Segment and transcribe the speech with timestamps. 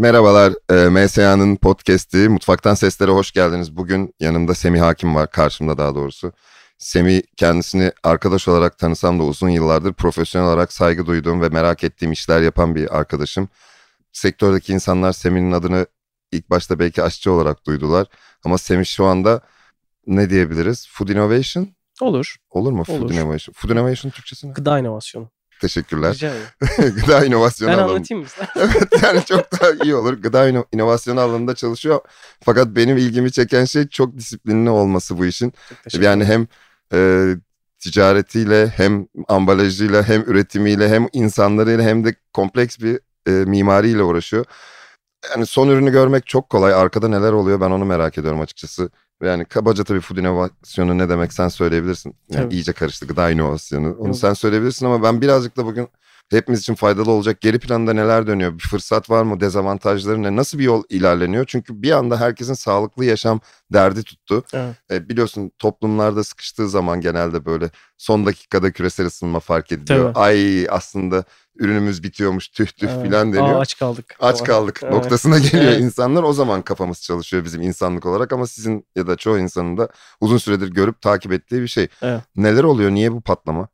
[0.00, 3.76] Merhabalar, e, MSA'nın podcast'i Mutfaktan Seslere hoş geldiniz.
[3.76, 6.32] Bugün yanımda Semih Hakim var, karşımda daha doğrusu.
[6.78, 12.12] Semih kendisini arkadaş olarak tanısam da uzun yıllardır profesyonel olarak saygı duyduğum ve merak ettiğim
[12.12, 13.48] işler yapan bir arkadaşım.
[14.12, 15.86] Sektördeki insanlar Semih'in adını
[16.32, 18.06] ilk başta belki aşçı olarak duydular.
[18.44, 19.40] Ama Semih şu anda
[20.06, 20.88] ne diyebiliriz?
[20.90, 21.68] Food Innovation?
[22.00, 22.36] Olur.
[22.50, 22.84] Olur mu?
[22.88, 23.00] Olur.
[23.00, 23.52] Food Innovation.
[23.52, 24.52] Food Innovation Türkçesi ne?
[24.52, 25.30] Gıda inovasyonu.
[25.60, 26.14] Teşekkürler.
[26.14, 26.94] Rica ederim.
[27.00, 27.90] Gıda inovasyonu Ben alanı.
[27.90, 28.28] anlatayım mı?
[28.56, 30.12] evet yani çok daha iyi olur.
[30.12, 32.00] Gıda ino- inovasyonu alanında çalışıyor.
[32.44, 35.52] Fakat benim ilgimi çeken şey çok disiplinli olması bu işin.
[35.92, 36.46] Yani hem
[36.92, 37.28] e,
[37.78, 44.44] ticaretiyle hem ambalajıyla hem üretimiyle hem insanlarıyla hem de kompleks bir e, mimariyle uğraşıyor.
[45.30, 46.74] Yani son ürünü görmek çok kolay.
[46.74, 48.90] Arkada neler oluyor ben onu merak ediyorum açıkçası.
[49.22, 52.14] Yani kabaca tabii food inovasyonu ne demek sen söyleyebilirsin.
[52.30, 52.54] Yani Tabii.
[52.54, 53.96] iyice karıştı gıda inovasyonu.
[53.98, 54.16] Onu Yok.
[54.16, 55.88] sen söyleyebilirsin ama ben birazcık da bugün
[56.30, 57.40] hepimiz için faydalı olacak.
[57.40, 58.54] Geri planda neler dönüyor?
[58.54, 59.40] Bir fırsat var mı?
[59.40, 60.36] Dezavantajları ne?
[60.36, 61.44] Nasıl bir yol ilerleniyor?
[61.46, 63.40] Çünkü bir anda herkesin sağlıklı yaşam
[63.72, 64.44] derdi tuttu.
[64.52, 64.76] Evet.
[64.90, 70.14] E, biliyorsun toplumlarda sıkıştığı zaman genelde böyle son dakikada küresel ısınma fark ediliyor.
[70.14, 70.18] Tabii.
[70.24, 71.24] Ay aslında
[71.60, 73.02] ürünümüz bitiyormuş tüh tüh Evet.
[73.02, 73.54] filan deniyor.
[73.56, 74.16] Aa, aç kaldık.
[74.20, 74.46] Aç falan.
[74.46, 74.92] kaldık Evet.
[74.94, 75.80] noktasına geliyor Evet.
[75.80, 76.22] insanlar.
[76.22, 79.88] O zaman kafamız çalışıyor bizim insanlık olarak ama sizin ya da çoğu insanın da
[80.20, 81.88] uzun süredir görüp takip ettiği bir şey.
[82.02, 82.20] Evet.
[82.36, 82.90] Neler oluyor?
[82.90, 83.68] Niye bu patlama?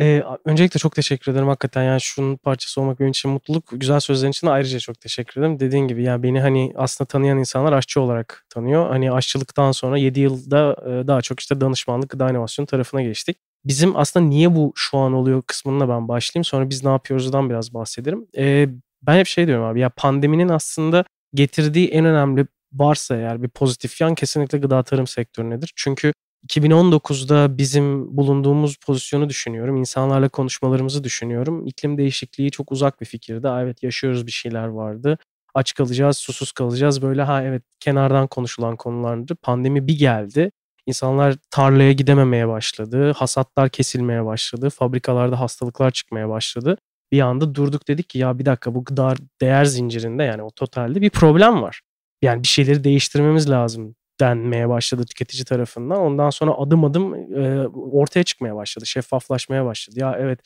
[0.00, 3.64] Ee, öncelikle çok teşekkür ederim hakikaten yani şunun parçası olmak benim için mutluluk.
[3.72, 5.60] Güzel sözlerin için de ayrıca çok teşekkür ederim.
[5.60, 8.88] Dediğin gibi yani beni hani aslında tanıyan insanlar aşçı olarak tanıyor.
[8.88, 13.38] Hani aşçılıktan sonra 7 yılda e, daha çok işte danışmanlık, gıda inovasyonu tarafına geçtik.
[13.64, 16.44] Bizim aslında niye bu şu an oluyor kısmına ben başlayayım.
[16.44, 18.26] Sonra biz ne yapıyoruzdan biraz bahsederim.
[18.36, 18.68] Ee,
[19.02, 24.00] ben hep şey diyorum abi ya pandeminin aslında getirdiği en önemli varsa eğer bir pozitif
[24.00, 25.72] yan kesinlikle gıda tarım sektörünedir.
[25.76, 26.12] Çünkü
[26.48, 29.76] 2019'da bizim bulunduğumuz pozisyonu düşünüyorum.
[29.76, 31.66] İnsanlarla konuşmalarımızı düşünüyorum.
[31.66, 33.48] İklim değişikliği çok uzak bir fikirdi.
[33.48, 35.18] Aa, Evet yaşıyoruz bir şeyler vardı.
[35.54, 37.02] Aç kalacağız, susuz kalacağız.
[37.02, 39.34] Böyle ha evet kenardan konuşulan konulardı.
[39.34, 40.50] Pandemi bir geldi.
[40.90, 43.12] İnsanlar tarlaya gidememeye başladı.
[43.12, 44.70] Hasatlar kesilmeye başladı.
[44.70, 46.76] Fabrikalarda hastalıklar çıkmaya başladı.
[47.12, 51.00] Bir anda durduk dedik ki ya bir dakika bu gıda değer zincirinde yani o totalde
[51.00, 51.80] bir problem var.
[52.22, 55.98] Yani bir şeyleri değiştirmemiz lazım denmeye başladı tüketici tarafından.
[56.00, 58.86] Ondan sonra adım adım e, ortaya çıkmaya başladı.
[58.86, 60.00] Şeffaflaşmaya başladı.
[60.00, 60.40] Ya evet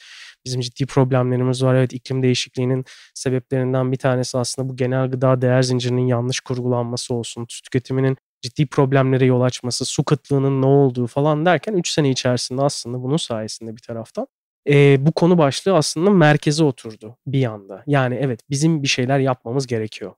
[0.45, 1.75] bizim ciddi problemlerimiz var.
[1.75, 2.85] Evet iklim değişikliğinin
[3.15, 7.47] sebeplerinden bir tanesi aslında bu genel gıda değer zincirinin yanlış kurgulanması olsun.
[7.49, 12.63] Su tüketiminin ciddi problemlere yol açması, su kıtlığının ne olduğu falan derken 3 sene içerisinde
[12.63, 14.27] aslında bunun sayesinde bir taraftan
[14.69, 17.83] e, bu konu başlığı aslında merkeze oturdu bir anda.
[17.87, 20.13] Yani evet bizim bir şeyler yapmamız gerekiyor.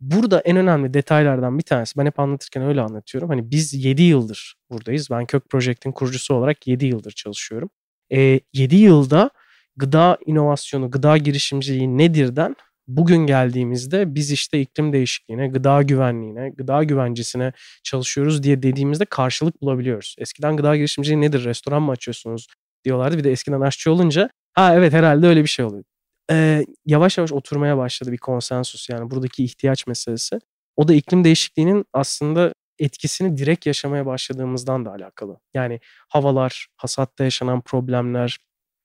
[0.00, 3.28] Burada en önemli detaylardan bir tanesi ben hep anlatırken öyle anlatıyorum.
[3.28, 5.10] Hani biz 7 yıldır buradayız.
[5.10, 7.70] Ben Kök Project'in kurucusu olarak 7 yıldır çalışıyorum.
[8.12, 9.30] E, 7 yılda
[9.76, 12.56] gıda inovasyonu, gıda girişimciliği nedirden
[12.96, 17.52] bugün geldiğimizde biz işte iklim değişikliğine, gıda güvenliğine, gıda güvencesine
[17.82, 20.16] çalışıyoruz diye dediğimizde karşılık bulabiliyoruz.
[20.18, 21.44] Eskiden gıda girişimciliği nedir?
[21.44, 22.46] Restoran mı açıyorsunuz
[22.84, 23.18] diyorlardı.
[23.18, 25.84] Bir de eskiden aşçı olunca ha evet herhalde öyle bir şey oluyor.
[26.30, 30.38] Ee, yavaş yavaş oturmaya başladı bir konsensus yani buradaki ihtiyaç meselesi.
[30.76, 35.40] O da iklim değişikliğinin aslında etkisini direkt yaşamaya başladığımızdan da alakalı.
[35.54, 38.38] Yani havalar, hasatta yaşanan problemler,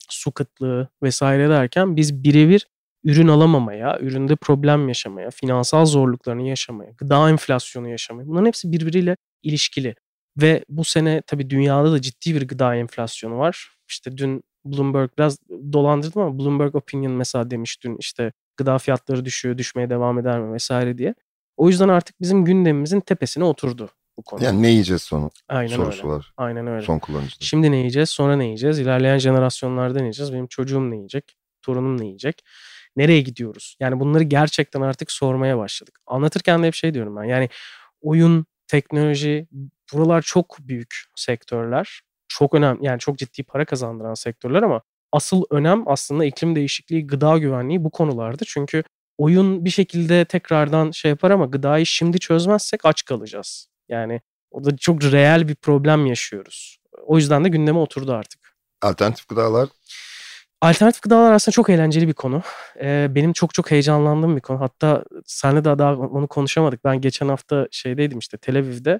[0.09, 2.67] su kıtlığı vesaire derken biz birebir
[3.05, 9.95] ürün alamamaya, üründe problem yaşamaya, finansal zorluklarını yaşamaya, gıda enflasyonu yaşamaya bunların hepsi birbiriyle ilişkili.
[10.41, 13.69] Ve bu sene tabii dünyada da ciddi bir gıda enflasyonu var.
[13.89, 15.38] İşte dün Bloomberg biraz
[15.73, 20.53] dolandırdım ama Bloomberg Opinion mesela demiş dün işte gıda fiyatları düşüyor, düşmeye devam eder mi
[20.53, 21.16] vesaire diye.
[21.57, 24.43] O yüzden artık bizim gündemimizin tepesine oturdu bu konu.
[24.43, 26.16] Yani ne yiyeceğiz sonu Aynen sorusu öyle.
[26.16, 26.81] var Aynen öyle.
[26.85, 27.45] son kullanıcıda.
[27.45, 28.09] Şimdi ne yiyeceğiz?
[28.09, 28.79] Sonra ne yiyeceğiz?
[28.79, 30.33] İlerleyen jenerasyonlarda ne yiyeceğiz?
[30.33, 31.35] Benim çocuğum ne yiyecek?
[31.61, 32.41] Torunum ne yiyecek?
[32.95, 33.75] Nereye gidiyoruz?
[33.79, 36.00] Yani bunları gerçekten artık sormaya başladık.
[36.07, 37.23] Anlatırken de hep şey diyorum ben.
[37.23, 37.49] Yani
[38.02, 39.47] oyun, teknoloji
[39.93, 42.02] buralar çok büyük sektörler.
[42.28, 44.81] Çok önemli yani çok ciddi para kazandıran sektörler ama
[45.11, 48.43] asıl önem aslında iklim değişikliği, gıda güvenliği bu konularda.
[48.47, 48.84] Çünkü
[49.17, 53.67] oyun bir şekilde tekrardan şey yapar ama gıdayı şimdi çözmezsek aç kalacağız.
[53.90, 54.22] Yani
[54.52, 56.78] o da çok reel bir problem yaşıyoruz.
[57.05, 58.55] O yüzden de gündeme oturdu artık.
[58.81, 59.70] Alternatif gıdalar
[60.61, 62.41] Alternatif gıdalar aslında çok eğlenceli bir konu.
[62.81, 64.59] Ee, benim çok çok heyecanlandığım bir konu.
[64.59, 66.84] Hatta senle de daha onu konuşamadık.
[66.84, 68.99] Ben geçen hafta şeydeydim işte Tel Aviv'de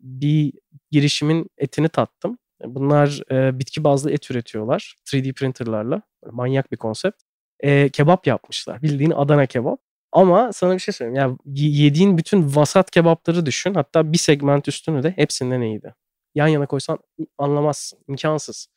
[0.00, 0.52] bir
[0.90, 2.38] girişimin etini tattım.
[2.64, 6.02] Bunlar e, bitki bazlı et üretiyorlar 3D printerlarla.
[6.32, 7.22] Manyak bir konsept.
[7.60, 8.82] E, kebap yapmışlar.
[8.82, 9.80] Bildiğin Adana kebap.
[10.12, 11.16] Ama sana bir şey söyleyeyim.
[11.16, 13.74] Ya yediğin bütün vasat kebapları düşün.
[13.74, 15.94] Hatta bir segment üstünü de hepsinden iyiydi.
[16.34, 16.98] Yan yana koysan
[17.38, 17.98] anlamazsın.
[18.08, 18.68] İmkansız.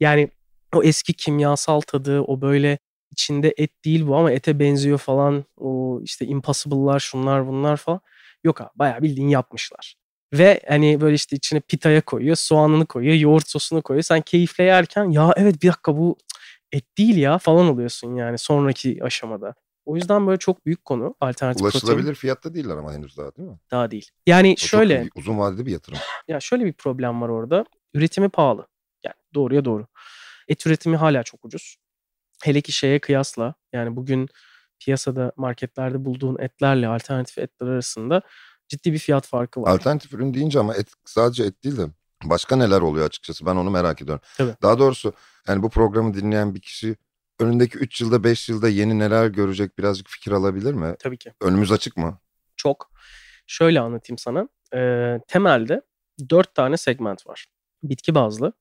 [0.00, 0.30] Yani
[0.76, 2.78] o eski kimyasal tadı, o böyle
[3.10, 5.44] içinde et değil bu ama ete benziyor falan.
[5.56, 8.00] O işte impossible'lar şunlar bunlar falan.
[8.44, 9.94] Yok abi bayağı bildiğin yapmışlar.
[10.32, 14.02] Ve hani böyle işte içine pitaya koyuyor, soğanını koyuyor, yoğurt sosunu koyuyor.
[14.02, 16.16] Sen keyifle yerken ya evet bir dakika bu
[16.72, 19.54] et değil ya falan oluyorsun yani sonraki aşamada.
[19.84, 22.14] O yüzden böyle çok büyük konu alternatif Ulaşılabilir protein.
[22.14, 23.58] fiyatta değiller ama henüz daha değil mi?
[23.70, 24.10] Daha değil.
[24.26, 25.98] Yani O çok şöyle uzun vadeli bir yatırım.
[26.28, 27.64] ya şöyle bir problem var orada.
[27.94, 28.66] Üretimi pahalı.
[29.04, 29.86] Yani doğruya doğru.
[30.48, 31.76] Et üretimi hala çok ucuz.
[32.42, 34.28] Hele ki şeye kıyasla yani bugün
[34.80, 38.22] piyasada marketlerde bulduğun etlerle alternatif etler arasında
[38.68, 39.70] ciddi bir fiyat farkı var.
[39.70, 41.86] Alternatif ürün deyince ama et sadece et değil de
[42.24, 44.22] başka neler oluyor açıkçası ben onu merak ediyorum.
[44.36, 44.54] Tabii.
[44.62, 45.12] Daha doğrusu
[45.48, 46.96] yani bu programı dinleyen bir kişi
[47.40, 50.96] önündeki 3 yılda 5 yılda yeni neler görecek birazcık fikir alabilir mi?
[50.98, 51.32] Tabii ki.
[51.40, 52.18] Önümüz açık mı?
[52.56, 52.90] Çok.
[53.46, 54.48] Şöyle anlatayım sana.
[54.74, 55.82] Ee, temelde
[56.30, 57.46] dört tane segment var.
[57.82, 58.52] Bitki bazlı,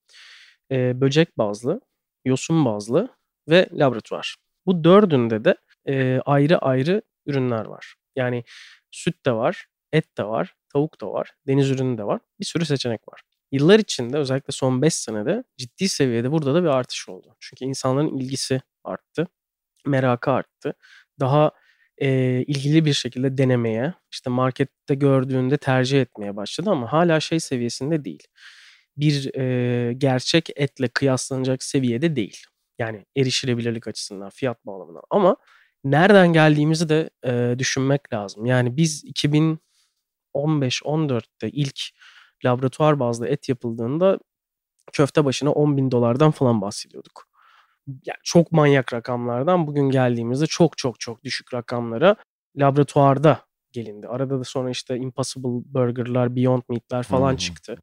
[0.74, 1.81] e, böcek bazlı,
[2.25, 3.10] yosun bazlı
[3.50, 4.36] ve laboratuvar.
[4.66, 5.56] Bu dördünde de
[5.88, 7.96] e, ayrı ayrı ürünler var.
[8.16, 8.44] Yani
[8.92, 12.20] süt de var, et de var, tavuk da var, deniz ürünü de var.
[12.40, 13.22] Bir sürü seçenek var.
[13.52, 17.36] Yıllar içinde özellikle son 5 senede ciddi seviyede burada da bir artış oldu.
[17.40, 19.28] Çünkü insanların ilgisi arttı,
[19.86, 20.74] merakı arttı.
[21.19, 21.52] Daha
[21.98, 22.10] e,
[22.48, 28.24] ilgili bir şekilde denemeye, işte markette gördüğünde tercih etmeye başladı ama hala şey seviyesinde değil.
[28.98, 32.44] Bir e, gerçek etle kıyaslanacak seviyede değil.
[32.80, 35.04] Yani erişilebilirlik açısından, fiyat bağlamından.
[35.10, 35.36] Ama
[35.84, 38.45] nereden geldiğimizi de e, düşünmek lazım.
[38.45, 39.04] Yani biz
[40.36, 41.80] 2015-14'te ilk
[42.45, 44.19] laboratuvar bazlı et yapıldığında
[44.94, 47.28] köfte başına 10 bin dolardan falan bahsediyorduk.
[47.88, 52.16] Yani çok manyak rakamlardan bugün geldiğimizde çok çok çok düşük rakamlara
[52.56, 53.40] laboratuvarda
[53.72, 54.07] gelindi.
[54.07, 57.38] Arada da sonra işte Impossible Burger'lar, Beyond Meat'ler falan hı.
[57.38, 57.78] çıktı.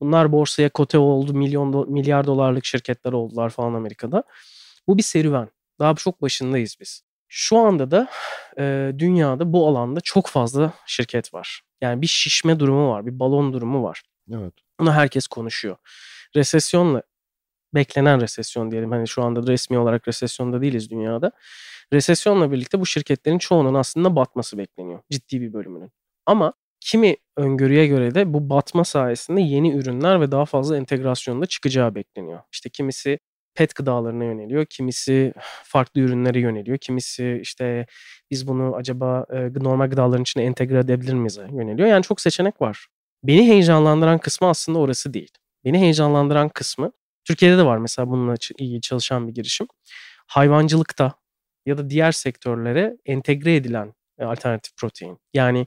[0.00, 4.24] Bunlar borsaya kote oldu, milyon do- milyar dolarlık şirketler oldular falan Amerika'da.
[4.86, 5.48] Bu bir serüven.
[5.78, 7.02] Daha çok başındayız biz.
[7.28, 8.08] Şu anda da
[8.58, 11.62] e, dünyada bu alanda çok fazla şirket var.
[11.80, 14.02] Yani bir şişme durumu var, bir balon durumu var.
[14.32, 14.54] Evet.
[14.80, 15.76] Bunu herkes konuşuyor.
[16.36, 17.02] Resesyonla
[17.74, 18.90] beklenen resesyon diyelim.
[18.90, 21.32] Hani şu anda resmi olarak resesyonda değiliz dünyada.
[21.92, 25.00] Resesyonla birlikte bu şirketlerin çoğunun aslında batması bekleniyor.
[25.10, 25.92] Ciddi bir bölümünün.
[26.26, 26.52] Ama
[26.84, 32.40] kimi öngörüye göre de bu batma sayesinde yeni ürünler ve daha fazla entegrasyonda çıkacağı bekleniyor.
[32.52, 33.18] İşte kimisi
[33.54, 35.32] pet gıdalarına yöneliyor, kimisi
[35.64, 37.86] farklı ürünlere yöneliyor, kimisi işte
[38.30, 41.88] biz bunu acaba e, normal gıdaların içine entegre edebilir miyiz yöneliyor.
[41.88, 42.86] Yani çok seçenek var.
[43.24, 45.30] Beni heyecanlandıran kısmı aslında orası değil.
[45.64, 46.92] Beni heyecanlandıran kısmı
[47.24, 49.66] Türkiye'de de var mesela bununla ilgili çalışan bir girişim.
[50.26, 51.12] Hayvancılıkta
[51.66, 55.18] ya da diğer sektörlere entegre edilen e, alternatif protein.
[55.34, 55.66] Yani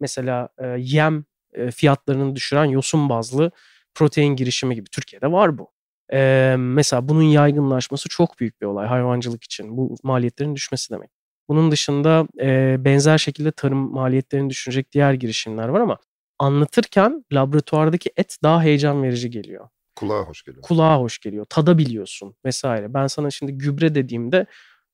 [0.00, 3.50] mesela e, yem e, fiyatlarını düşüren yosun bazlı
[3.94, 5.70] protein girişimi gibi Türkiye'de var bu.
[6.12, 9.76] E, mesela bunun yaygınlaşması çok büyük bir olay hayvancılık için.
[9.76, 11.10] Bu maliyetlerin düşmesi demek.
[11.48, 15.98] Bunun dışında e, benzer şekilde tarım maliyetlerini düşürecek diğer girişimler var ama
[16.38, 20.62] anlatırken laboratuvardaki et daha heyecan verici geliyor Kulağa hoş geliyor.
[20.62, 21.44] kulağa hoş geliyor.
[21.44, 22.94] Tadabiliyorsun vesaire.
[22.94, 24.46] Ben sana şimdi gübre dediğimde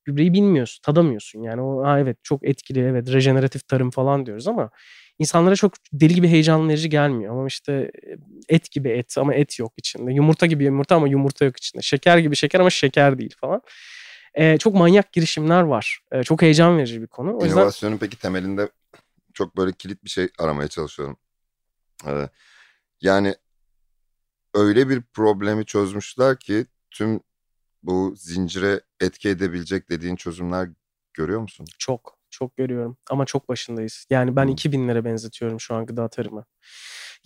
[0.05, 1.43] gübreyi bilmiyorsun, tadamıyorsun.
[1.43, 4.71] Yani o ha evet çok etkili, evet rejeneratif tarım falan diyoruz ama
[5.19, 7.33] insanlara çok deli gibi heyecan verici gelmiyor.
[7.33, 7.91] Ama işte
[8.49, 10.13] et gibi et ama et yok içinde.
[10.13, 11.83] Yumurta gibi yumurta ama yumurta yok içinde.
[11.83, 13.63] Şeker gibi şeker ama şeker değil falan.
[14.35, 16.01] Ee, çok manyak girişimler var.
[16.13, 17.39] Ee, çok heyecan verici bir konu.
[17.39, 18.69] O yüzden İnovasyonun peki temelinde
[19.35, 21.17] çok böyle kilit bir şey aramaya çalışıyorum.
[22.07, 22.29] Ee,
[23.01, 23.35] yani
[24.55, 27.21] öyle bir problemi çözmüşler ki tüm
[27.85, 30.69] bu zincire etki edebilecek dediğin çözümler
[31.15, 31.67] görüyor musun?
[31.79, 32.97] Çok, çok görüyorum.
[33.11, 34.07] Ama çok başındayız.
[34.11, 34.53] Yani ben Hmm.
[34.55, 36.45] 2000'lere benzetiyorum şu an gıda tarımı.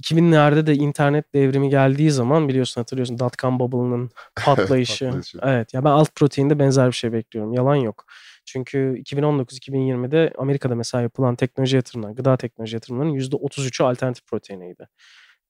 [0.02, 4.10] 2000'lerde de internet devrimi geldiği zaman biliyorsun hatırlıyorsun dot-com bubble'ının
[4.44, 5.04] patlayışı.
[5.04, 5.38] Patlayışı.
[5.42, 7.52] evet ya ben alt proteinde benzer bir şey bekliyorum.
[7.52, 8.04] Yalan yok.
[8.44, 14.88] Çünkü 2019-2020'de Amerika'da mesela yapılan teknoloji yatırımları, gıda teknoloji yatırımlarının %33'ü alternatif proteineydi.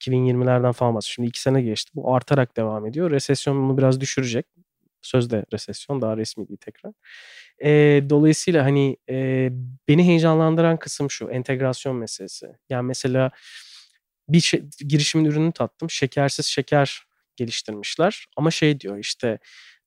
[0.00, 1.14] 2020'lerden falan bahsediyorum.
[1.14, 1.90] Şimdi 2 sene geçti.
[1.94, 3.10] Bu artarak devam ediyor.
[3.10, 4.46] Resesyon bunu biraz düşürecek.
[5.02, 6.93] Sözde resesyon daha resmi değil tekrar.
[7.64, 9.49] Ee, dolayısıyla hani e,
[9.88, 12.47] beni heyecanlandıran kısım şu entegrasyon meselesi.
[12.69, 13.31] Yani mesela
[14.28, 15.90] bir şey, girişimin ürünü tattım.
[15.90, 17.02] Şekersiz şeker
[17.37, 18.26] geliştirmişler.
[18.37, 19.38] Ama şey diyor işte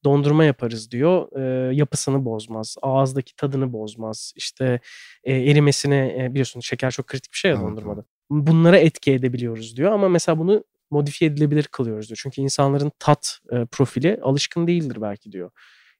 [0.03, 1.27] dondurma yaparız diyor.
[1.69, 2.75] e, yapısını bozmaz.
[2.81, 4.33] Ağızdaki tadını bozmaz.
[4.35, 4.79] İşte
[5.23, 8.05] e, erimesine e, biliyorsun şeker çok kritik bir şey ya Evet, dondurmada.
[8.29, 9.91] Bunlara etki edebiliyoruz diyor.
[9.91, 12.19] Ama mesela bunu modifiye edilebilir kılıyoruz diyor.
[12.23, 15.51] Çünkü insanların tat e, profili alışkın değildir belki diyor.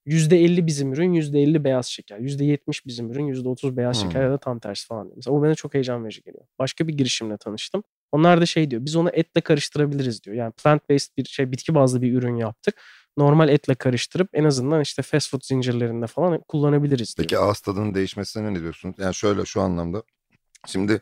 [0.06, 2.20] %50 bizim ürün, %50 beyaz şeker.
[2.20, 4.10] %70 bizim ürün, %30 beyaz Hmm.
[4.10, 5.16] şeker ya da tam tersi falan diyor.
[5.16, 6.44] Mesela o bana çok heyecan verici geliyor.
[6.60, 7.84] Başka bir girişimle tanıştım.
[8.12, 10.36] Onlar da şey diyor, biz onu etle karıştırabiliriz diyor.
[10.36, 12.82] Yani plant based bir şey, bitki bazlı bir ürün yaptık.
[13.18, 17.16] normal etle karıştırıp en azından işte fast food zincirlerinde falan kullanabiliriz.
[17.18, 18.96] Peki ağız tadının değişmesine ne diyorsun?
[18.98, 20.04] Yani şöyle şu anlamda.
[20.68, 21.02] Şimdi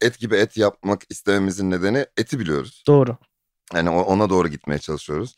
[0.00, 2.84] et gibi et yapmak istememizin nedeni eti biliyoruz.
[2.86, 3.16] Doğru.
[3.74, 5.36] Yani ona doğru gitmeye çalışıyoruz.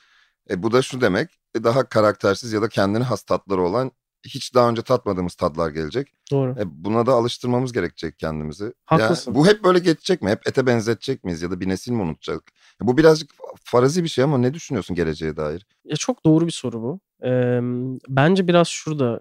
[0.51, 3.91] E, bu da şu demek e, daha karaktersiz ya da kendine has tatları olan
[4.27, 6.13] hiç daha önce tatmadığımız tadlar gelecek.
[6.31, 6.51] Doğru.
[6.59, 8.73] E, buna da alıştırmamız gerekecek kendimizi.
[8.85, 9.31] Haklısın.
[9.31, 10.31] Yani bu hep böyle geçecek mi?
[10.31, 12.43] Hep ete benzetecek miyiz ya da bir nesil mi unutacak?
[12.83, 13.31] E, bu birazcık
[13.65, 15.67] farazi bir şey ama ne düşünüyorsun geleceğe dair?
[15.85, 17.01] Ya çok doğru bir soru bu.
[17.25, 17.61] Ee,
[18.09, 19.21] bence biraz şurada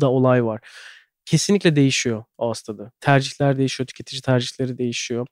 [0.00, 0.60] da olay var.
[1.24, 2.92] Kesinlikle değişiyor ağız tadı.
[3.00, 5.26] Tercihler değişiyor, tüketici tercihleri değişiyor.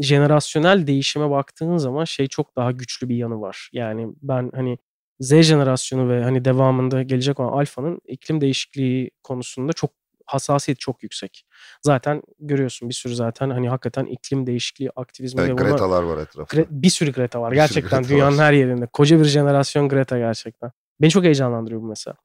[0.00, 3.70] Jenerasyonel değişime baktığın zaman şey çok daha güçlü bir yanı var.
[3.72, 4.78] Yani ben hani
[5.20, 9.90] Z jenerasyonu ve hani devamında gelecek olan alfanın iklim değişikliği konusunda çok
[10.26, 11.46] hassasiyet çok yüksek.
[11.82, 16.56] Zaten görüyorsun bir sürü zaten hani hakikaten iklim değişikliği aktivizmi evet, Greta'lar var etrafta.
[16.56, 18.46] Gre- bir sürü Greta var bir gerçekten Greta dünyanın var.
[18.46, 18.86] her yerinde.
[18.86, 20.72] Koca bir jenerasyon Greta gerçekten.
[21.00, 22.16] Beni çok heyecanlandırıyor bu mesela.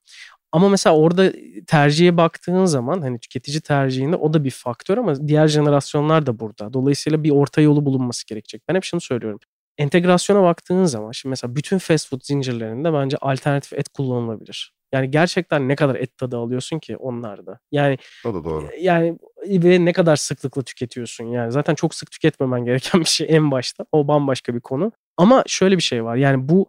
[0.51, 1.31] Ama mesela orada
[1.67, 6.73] tercihe baktığın zaman hani tüketici tercihinde o da bir faktör ama diğer jenerasyonlar da burada.
[6.73, 8.61] Dolayısıyla bir orta yolu bulunması gerekecek.
[8.69, 9.39] Ben hep şunu söylüyorum
[9.77, 14.73] entegrasyona baktığın zaman şimdi mesela bütün fast food zincirlerinde bence alternatif et kullanılabilir.
[14.91, 17.59] Yani gerçekten ne kadar et tadı alıyorsun ki onlarda.
[17.71, 18.69] Yani o da doğru.
[18.79, 21.51] Yani ve ne kadar sıklıkla tüketiyorsun yani.
[21.51, 23.85] Zaten çok sık tüketmemen gereken bir şey en başta.
[23.91, 24.91] O bambaşka bir konu.
[25.17, 26.15] Ama şöyle bir şey var.
[26.15, 26.67] Yani bu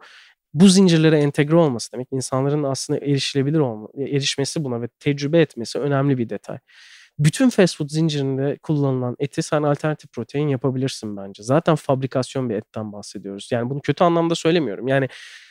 [0.61, 6.19] bu zincirlere entegre olması demek insanların aslında erişilebilir olma, erişmesi buna ve tecrübe etmesi önemli
[6.19, 6.59] bir detay
[7.19, 11.43] bütün fast food zincirinde kullanılan eti sen alternatif protein yapabilirsin bence.
[11.43, 13.49] Zaten fabrikasyon bir etten bahsediyoruz.
[13.53, 14.89] Yani bunu kötü anlamda söylemiyorum.
[14.89, 15.09] Yani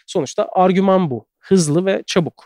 [0.07, 1.27] sonuçta argüman bu.
[1.39, 2.45] Hızlı ve çabuk.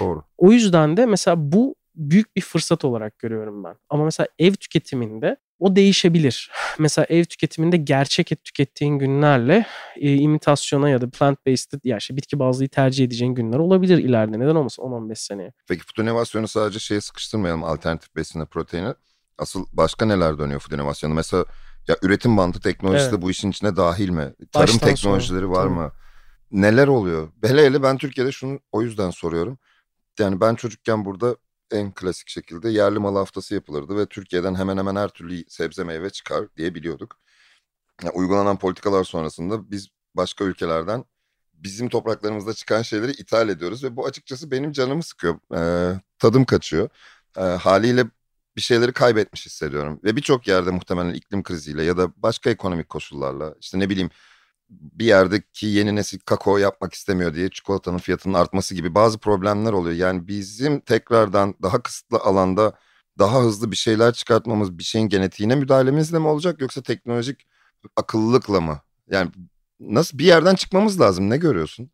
[0.00, 0.22] Doğru.
[0.38, 3.74] O yüzden de mesela bu büyük bir fırsat olarak görüyorum ben.
[3.88, 6.50] Ama mesela ev tüketiminde o değişebilir.
[6.78, 12.16] Mesela ev tüketiminde gerçek et tükettiğin günlerle e, imitasyona ya da plant based ya işte
[12.16, 14.38] bitki bazlıyı tercih edeceğin günler olabilir ileride.
[14.38, 15.52] Neden olmasın 10-15 seneye.
[15.68, 18.94] Peki food inovasyonu sadece şeye sıkıştırmayalım alternatif besine proteini.
[19.38, 21.14] Asıl başka neler dönüyor food inovasyonu?
[21.14, 21.44] Mesela
[21.88, 23.18] ya üretim bandı teknolojisi evet.
[23.18, 24.32] de bu işin içine dahil mi?
[24.52, 25.56] Tarım Baştan teknolojileri sonra.
[25.56, 25.74] var Tabii.
[25.74, 25.92] mı?
[26.50, 27.28] Neler oluyor?
[27.44, 29.58] Hele hele ben Türkiye'de şunu o yüzden soruyorum.
[30.18, 31.36] Yani ben çocukken burada
[31.70, 36.10] en klasik şekilde yerli mal haftası yapılırdı ve Türkiye'den hemen hemen her türlü sebze meyve
[36.10, 37.18] çıkar diye biliyorduk.
[38.04, 41.04] Yani uygulanan politikalar sonrasında biz başka ülkelerden
[41.54, 45.38] bizim topraklarımızda çıkan şeyleri ithal ediyoruz ve bu açıkçası benim canımı sıkıyor.
[45.54, 46.88] Ee, tadım kaçıyor.
[47.38, 48.04] Ee, haliyle
[48.56, 50.00] bir şeyleri kaybetmiş hissediyorum.
[50.04, 54.10] Ve birçok yerde muhtemelen iklim kriziyle ya da başka ekonomik koşullarla işte ne bileyim
[54.68, 59.96] bir yerdeki yeni nesil kakao yapmak istemiyor diye çikolatanın fiyatının artması gibi bazı problemler oluyor.
[59.96, 62.72] Yani bizim tekrardan daha kısıtlı alanda
[63.18, 67.46] daha hızlı bir şeyler çıkartmamız bir şeyin genetiğine müdahalemizle mi olacak yoksa teknolojik
[67.96, 68.80] akıllılıkla mı?
[69.10, 69.30] Yani
[69.80, 71.90] nasıl bir yerden çıkmamız lazım ne görüyorsun?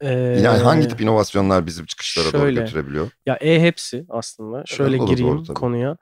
[0.00, 3.10] Ee, yani hangi tip inovasyonlar bizi çıkışlara şöyle, doğru götürebiliyor?
[3.26, 4.62] Ya e hepsi aslında.
[4.66, 5.96] Şöyle evet, gireyim doğru, konuya.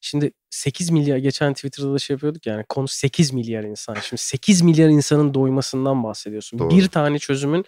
[0.00, 3.94] Şimdi 8 milyar geçen Twitter'da da şey yapıyorduk yani konu 8 milyar insan.
[3.94, 6.58] Şimdi 8 milyar insanın doymasından bahsediyorsun.
[6.58, 6.70] Doğru.
[6.70, 7.64] Bir tane çözümün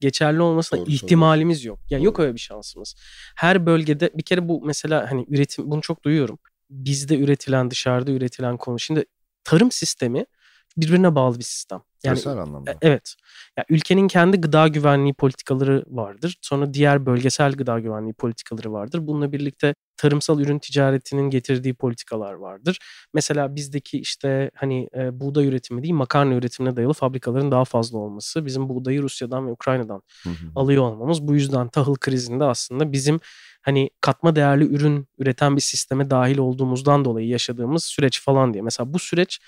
[0.00, 1.78] geçerli olmasına Doğru, ihtimalimiz yok.
[1.78, 2.94] Ya yani yok öyle bir şansımız.
[3.36, 6.38] Her bölgede bir kere bu mesela hani üretim bunu çok duyuyorum.
[6.70, 8.78] Bizde üretilen dışarıda üretilen konu.
[8.78, 9.04] Şimdi
[9.44, 10.26] tarım sistemi
[10.76, 11.80] birbirine bağlı bir sistem.
[12.06, 12.70] Yani, Özel anlamda.
[12.70, 13.14] E, evet.
[13.58, 16.36] Ya ülkenin kendi gıda güvenliği politikaları vardır.
[16.42, 19.06] Sonra diğer bölgesel gıda güvenliği politikaları vardır.
[19.06, 22.78] Bununla birlikte tarımsal ürün ticaretinin getirdiği politikalar vardır.
[23.14, 28.46] Mesela bizdeki işte hani e, buğday üretimi değil makarna üretimine dayalı fabrikaların daha fazla olması.
[28.46, 30.02] Bizim buğdayı Rusya'dan ve Ukrayna'dan
[30.54, 31.28] alıyor olmamız.
[31.28, 33.20] Bu yüzden tahıl krizinde aslında bizim
[33.62, 38.62] hani katma değerli ürün üreten bir sisteme dahil olduğumuzdan dolayı yaşadığımız süreç falan diye.
[38.62, 39.40] Mesela bu süreç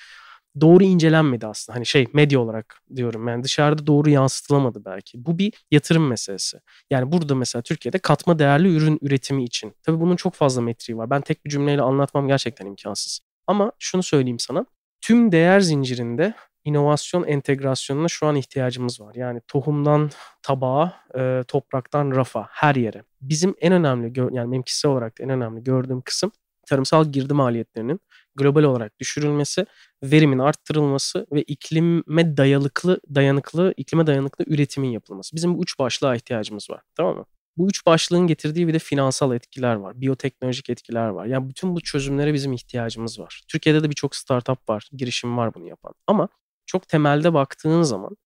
[0.61, 1.77] doğru incelenmedi aslında.
[1.77, 5.27] Hani şey medya olarak diyorum yani dışarıda doğru yansıtılamadı belki.
[5.27, 6.61] Bu bir yatırım meselesi.
[6.91, 9.73] Yani burada mesela Türkiye'de katma değerli ürün üretimi için.
[9.83, 11.11] Tabii bunun çok fazla metriği var.
[11.11, 13.21] Ben tek bir cümleyle anlatmam gerçekten imkansız.
[13.47, 14.67] Ama şunu söyleyeyim sana.
[15.01, 16.35] Tüm değer zincirinde
[16.65, 19.15] inovasyon entegrasyonuna şu an ihtiyacımız var.
[19.15, 20.11] Yani tohumdan
[20.43, 23.03] tabağa, e, topraktan rafa, her yere.
[23.21, 26.33] Bizim en önemli, yani benim kişisel olarak en önemli gördüğüm kısım
[26.69, 28.01] tarımsal girdi maliyetlerinin
[28.39, 29.67] global olarak düşürülmesi,
[30.03, 35.37] verimin arttırılması ve iklime dayanıklı, dayanıklı, iklime dayanıklı üretimin yapılması.
[35.37, 36.81] Bizim bu üç başlığa ihtiyacımız var.
[36.97, 37.25] Tamam mı?
[37.57, 40.01] Bu üç başlığın getirdiği bir de finansal etkiler var.
[40.01, 41.27] Biyoteknolojik etkiler var.
[41.27, 43.43] Yani bütün bu çözümlere bizim ihtiyacımız var.
[43.49, 45.95] Türkiye'de de birçok startup var, girişim var bunu yapan.
[46.07, 46.29] Ama
[46.67, 48.17] çok temelde baktığın zaman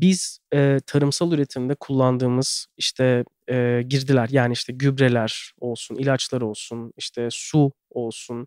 [0.00, 7.28] biz e, tarımsal üretimde kullandığımız işte e, girdiler yani işte gübreler olsun, ilaçlar olsun, işte
[7.30, 8.46] su olsun,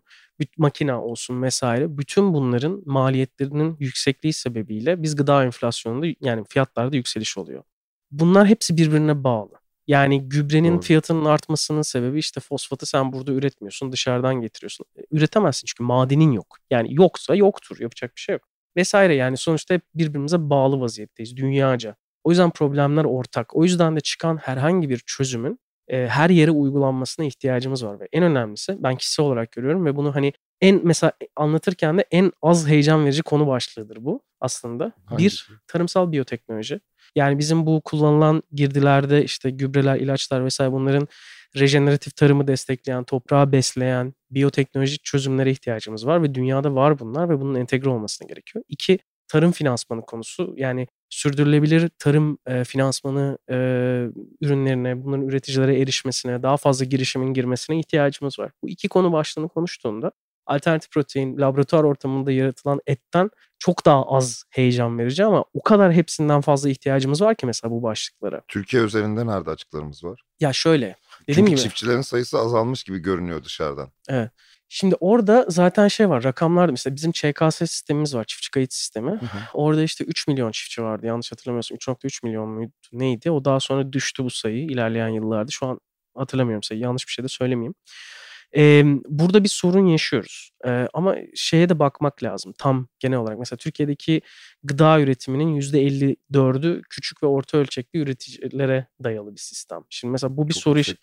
[0.58, 7.62] makina olsun vesaire bütün bunların maliyetlerinin yüksekliği sebebiyle biz gıda enflasyonunda yani fiyatlarda yükseliş oluyor.
[8.10, 9.52] bunlar hepsi birbirine bağlı.
[9.86, 10.82] Yani gübrenin Doğru.
[10.82, 14.86] fiyatının artmasının sebebi işte fosfatı sen burada üretmiyorsun, dışarıdan getiriyorsun.
[14.98, 16.58] E, Üretemezsin çünkü madenin yok.
[16.70, 18.42] Yani yoksa yoktur, yapacak bir şey yok.
[18.76, 21.96] Vesaire yani sonuçta hep birbirimize bağlı vaziyetteyiz dünyaca.
[22.24, 23.56] O yüzden problemler ortak.
[23.56, 25.58] O yüzden de çıkan herhangi bir çözümün
[25.88, 30.14] e, her yere uygulanmasına ihtiyacımız var ve en önemlisi ben kişisel olarak görüyorum ve bunu
[30.14, 34.86] hani en mesela anlatırken de en az heyecan verici konu başlığıdır bu aslında.
[34.86, 35.44] Bir Hangisi?
[35.66, 36.80] tarımsal biyoteknoloji.
[37.16, 41.08] Yani bizim bu kullanılan girdilerde işte gübreler, ilaçlar vesaire bunların
[41.56, 47.54] rejeneratif tarımı destekleyen, toprağı besleyen biyoteknolojik çözümlere ihtiyacımız var ve dünyada var bunlar ve bunun
[47.54, 48.64] entegre olmasına gerekiyor.
[48.68, 50.54] İki, tarım finansmanı konusu.
[50.56, 53.54] Yani sürdürülebilir tarım e, finansmanı e,
[54.40, 58.52] ürünlerine, bunların üreticilere erişmesine, daha fazla girişimin girmesine ihtiyacımız var.
[58.62, 60.12] Bu iki konu başlığını konuştuğunda
[60.46, 66.40] alternatif protein laboratuvar ortamında yaratılan etten çok daha az heyecan verici ama o kadar hepsinden
[66.40, 68.42] fazla ihtiyacımız var ki mesela bu başlıklara.
[68.48, 70.22] Türkiye üzerinde nerede açıklarımız var?
[70.40, 70.96] Ya şöyle
[71.30, 73.92] dediğim Çünkü gibi çiftçilerin sayısı azalmış gibi görünüyor dışarıdan.
[74.68, 79.20] şimdi orada zaten şey var rakamlar mesela bizim ÇKS sistemimiz var çiftçi kayıt sistemi.
[79.54, 83.92] Orada işte 3 milyon çiftçi vardı yanlış hatırlamıyorsam 3.3 milyon muydu neydi o daha sonra
[83.92, 85.80] düştü bu sayı ilerleyen yıllarda şu an
[86.16, 87.74] hatırlamıyorum sayı yanlış bir şey de söylemeyeyim.
[88.56, 93.56] Ee, burada bir sorun yaşıyoruz Ee, ama şeye de bakmak lazım tam genel olarak mesela
[93.56, 94.20] Türkiye'deki
[94.62, 99.80] gıda üretiminin %54'ü küçük ve orta ölçekli üreticilere dayalı bir sistem.
[99.90, 100.94] Şimdi mesela bu bir Çok soru iş-.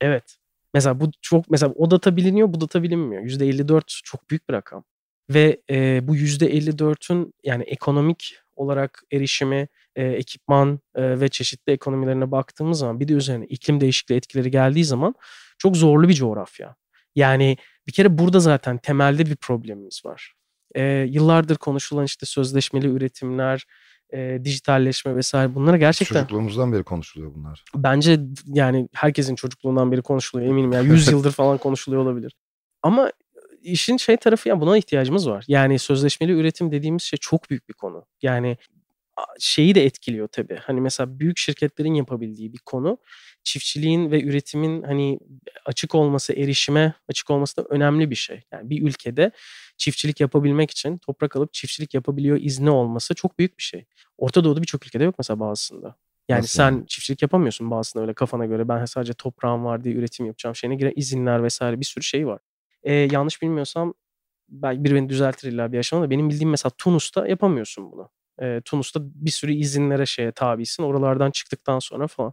[0.00, 0.36] Evet.
[0.74, 3.22] Mesela bu çok mesela o data biliniyor, bu data bilinmiyor.
[3.22, 4.84] %54 çok büyük bir rakam.
[5.30, 12.78] Ve e, bu %54'ün yani ekonomik olarak erişimi, e, ekipman e, ve çeşitli ekonomilerine baktığımız
[12.78, 15.14] zaman bir de üzerine iklim değişikliği etkileri geldiği zaman
[15.58, 16.76] çok zorlu bir coğrafya.
[17.14, 17.56] Yani
[17.86, 20.34] bir kere burada zaten temelde bir problemimiz var.
[20.74, 23.64] E, yıllardır konuşulan işte sözleşmeli üretimler,
[24.12, 27.64] e, dijitalleşme vesaire bunlara gerçekten Çocukluğumuzdan beri konuşuluyor bunlar.
[27.76, 32.34] bence yani herkesin çocukluğundan beri konuşuluyor eminim yani 100 yıldır falan konuşuluyor olabilir.
[32.82, 33.10] Ama
[33.62, 35.44] işin şey tarafı ya buna ihtiyacımız var.
[35.48, 38.06] Yani sözleşmeli üretim dediğimiz şey çok büyük bir konu.
[38.22, 38.56] Yani
[39.40, 40.56] şeyi de etkiliyor tabii.
[40.56, 42.98] Hani mesela büyük şirketlerin yapabildiği bir konu
[43.44, 45.18] çiftçiliğin ve üretimin hani
[45.66, 48.42] açık olması, erişime açık olması da önemli bir şey.
[48.52, 49.30] Yani bir ülkede
[49.76, 53.84] çiftçilik yapabilmek için toprak alıp çiftçilik yapabiliyor izni olması çok büyük bir şey.
[54.18, 55.96] Orta Doğu'da birçok ülkede yok mesela bazısında.
[56.28, 58.68] Yani Nasıl sen çiftçilik yapamıyorsun bazısında öyle kafana göre.
[58.68, 62.40] Ben sadece toprağım var diye üretim yapacağım şeyine giren izinler vesaire bir sürü şey var.
[62.82, 63.94] Ee, yanlış bilmiyorsam
[64.48, 66.10] belki biri beni düzeltir illa bir aşamada.
[66.10, 68.10] Benim bildiğim mesela Tunus'ta yapamıyorsun bunu.
[68.42, 70.82] Ee, Tunus'ta bir sürü izinlere şeye tabisin.
[70.82, 72.32] Oralardan çıktıktan sonra falan.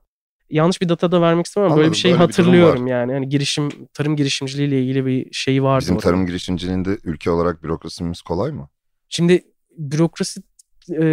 [0.49, 2.89] Yanlış bir data da vermek istemem böyle Anladım, bir şey böyle bir durum hatırlıyorum var.
[2.89, 3.13] yani.
[3.13, 5.81] Hani girişim tarım girişimciliğiyle ilgili bir şey vardı.
[5.81, 6.03] Bizim orada.
[6.03, 8.69] tarım girişimciliğinde ülke olarak bürokrasimiz kolay mı?
[9.09, 9.43] Şimdi
[9.77, 10.41] bürokrasi
[10.89, 11.05] e,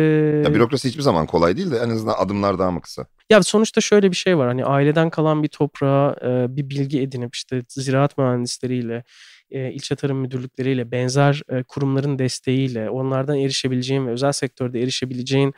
[0.44, 3.06] Ya bürokrasi hiçbir zaman kolay değil de en azından adımlar daha mı kısa?
[3.30, 4.48] Ya sonuçta şöyle bir şey var.
[4.48, 9.04] Hani aileden kalan bir toprağa e, bir bilgi edinip işte ziraat mühendisleriyle,
[9.50, 15.54] ilçe tarım müdürlükleriyle, benzer kurumların desteğiyle, onlardan erişebileceğin ve özel sektörde erişebileceğin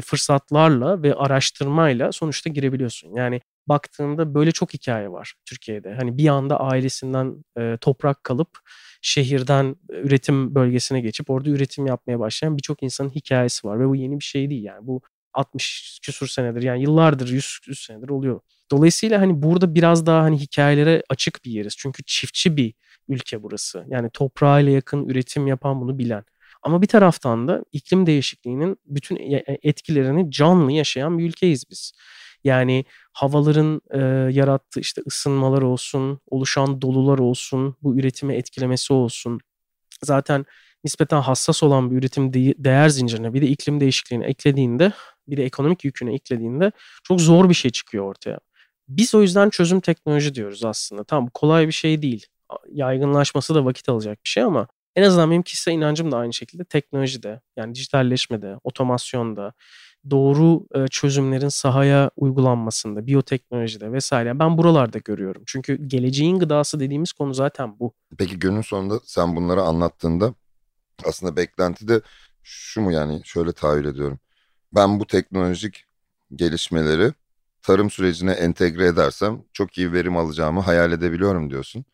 [0.00, 3.14] fırsatlarla ve araştırmayla sonuçta girebiliyorsun.
[3.16, 5.94] Yani baktığında böyle çok hikaye var Türkiye'de.
[5.94, 7.44] Hani bir anda ailesinden
[7.80, 8.48] toprak kalıp
[9.02, 14.18] şehirden üretim bölgesine geçip orada üretim yapmaya başlayan birçok insanın hikayesi var ve bu yeni
[14.18, 14.86] bir şey değil yani.
[14.86, 15.00] Bu
[15.34, 18.40] 60 küsur senedir yani yıllardır 100, 100 senedir oluyor.
[18.70, 21.76] Dolayısıyla hani burada biraz daha hani hikayelere açık bir yeriz.
[21.76, 22.74] Çünkü çiftçi bir
[23.08, 23.84] ülke burası.
[23.88, 26.24] Yani toprağıyla yakın üretim yapan bunu bilen.
[26.62, 31.92] Ama bir taraftan da iklim değişikliğinin bütün e- e- etkilerini canlı yaşayan bir ülkeyiz biz.
[32.44, 33.98] Yani havaların e,
[34.34, 39.40] yarattığı işte ısınmalar olsun, oluşan dolular olsun, bu üretimi etkilemesi olsun.
[40.04, 40.46] Zaten
[40.84, 44.92] nispeten hassas olan bir üretim de- değer zincirine bir de iklim değişikliğini eklediğinde,
[45.28, 46.72] bir de ekonomik yükünü eklediğinde
[47.04, 48.38] çok zor bir şey çıkıyor ortaya.
[48.88, 51.04] Biz o yüzden çözüm teknoloji diyoruz aslında.
[51.04, 52.26] Tamam kolay bir şey değil.
[52.68, 56.64] Yaygınlaşması da vakit alacak bir şey ama en azından benim kişisel inancım da aynı şekilde
[56.64, 59.52] teknolojide, yani dijitalleşmede, otomasyonda,
[60.10, 65.42] doğru e, çözümlerin sahaya uygulanmasında, biyoteknolojide vesaire ben buralarda görüyorum.
[65.46, 67.94] Çünkü geleceğin gıdası dediğimiz konu zaten bu.
[68.18, 70.34] Peki günün sonunda sen bunları anlattığında
[71.04, 72.00] aslında beklenti de
[72.42, 74.18] şu mu yani şöyle tahayyül ediyorum.
[74.74, 75.84] Ben bu teknolojik
[76.34, 77.12] gelişmeleri
[77.62, 81.84] tarım sürecine entegre edersem çok iyi verim alacağımı hayal edebiliyorum diyorsun.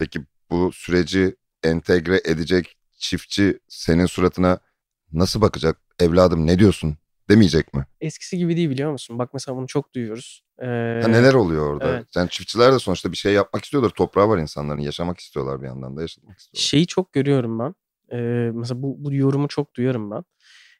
[0.00, 4.58] Peki bu süreci entegre edecek çiftçi senin suratına
[5.12, 5.78] nasıl bakacak?
[6.00, 6.96] Evladım ne diyorsun
[7.28, 7.86] demeyecek mi?
[8.00, 9.18] Eskisi gibi değil biliyor musun?
[9.18, 10.42] Bak mesela bunu çok duyuyoruz.
[10.58, 10.66] Ee,
[11.02, 11.88] Ha, neler oluyor orada?
[11.88, 12.06] evet.
[12.16, 13.90] Yani çiftçiler de sonuçta bir şey yapmak istiyorlar.
[13.90, 14.80] Toprağı var insanların.
[14.80, 16.60] Yaşamak istiyorlar bir yandan da yaşamak istiyorlar.
[16.68, 17.74] Şeyi çok görüyorum ben.
[18.12, 20.24] Ee, mesela bu, bu yorumu çok duyarım ben.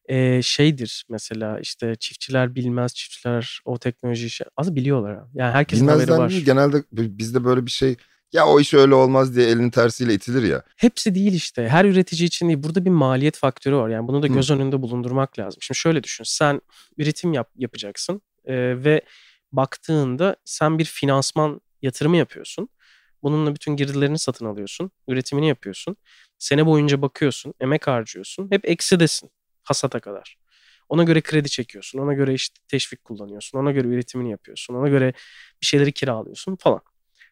[0.08, 5.18] e, şeydir mesela işte çiftçiler bilmez, çiftçiler o teknoloji şey az biliyorlar.
[5.34, 6.30] Yani herkesin haberi Bilmezden var.
[6.30, 7.96] değil genelde bizde böyle bir şey
[8.32, 10.62] ya o iş öyle olmaz diye elinin tersiyle itilir ya.
[10.76, 11.68] Hepsi değil işte.
[11.68, 12.62] Her üretici için değil.
[12.62, 13.88] Burada bir maliyet faktörü var.
[13.88, 14.32] Yani bunu da Hı.
[14.32, 15.62] göz önünde bulundurmak lazım.
[15.62, 16.24] Şimdi şöyle düşün.
[16.24, 16.60] Sen
[16.98, 19.02] üretim yap, yapacaksın e, ve
[19.52, 22.68] baktığında sen bir finansman yatırımı yapıyorsun.
[23.22, 24.90] Bununla bütün girdilerini satın alıyorsun.
[25.08, 25.96] Üretimini yapıyorsun.
[26.38, 27.54] Sene boyunca bakıyorsun.
[27.60, 28.50] Emek harcıyorsun.
[28.50, 29.30] Hep eksidesin
[29.62, 30.36] hasata kadar.
[30.88, 31.98] Ona göre kredi çekiyorsun.
[31.98, 33.58] Ona göre işte teşvik kullanıyorsun.
[33.58, 34.74] Ona göre üretimini yapıyorsun.
[34.74, 35.12] Ona göre
[35.62, 36.80] bir şeyleri kiralıyorsun falan.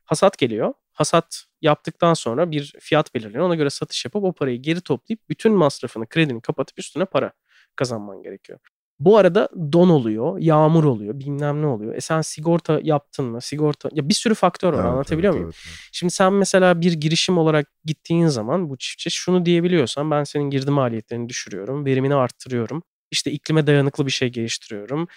[0.04, 0.74] Hasat geliyor.
[0.98, 3.44] Hasat yaptıktan sonra bir fiyat belirleniyor.
[3.44, 7.32] Ona göre satış yapıp o parayı geri toplayıp bütün masrafını, kredini kapatıp üstüne para
[7.76, 8.58] kazanman gerekiyor.
[9.00, 11.94] Bu arada don oluyor, yağmur oluyor, bilmem ne oluyor.
[11.94, 13.40] E sen sigorta yaptın mı?
[13.40, 14.78] Sigorta ya bir sürü faktör var.
[14.78, 15.52] Evet, anlatabiliyor evet, muyum?
[15.54, 15.88] evet, evet.
[15.92, 20.70] Şimdi sen mesela bir girişim olarak gittiğin zaman bu çiftçi şunu diyebiliyorsan ben senin girdi
[20.70, 22.82] maliyetlerini düşürüyorum, verimini arttırıyorum.
[23.10, 25.08] İşte iklime dayanıklı bir şey geliştiriyorum.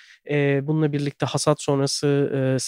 [0.67, 2.07] Bununla birlikte hasat sonrası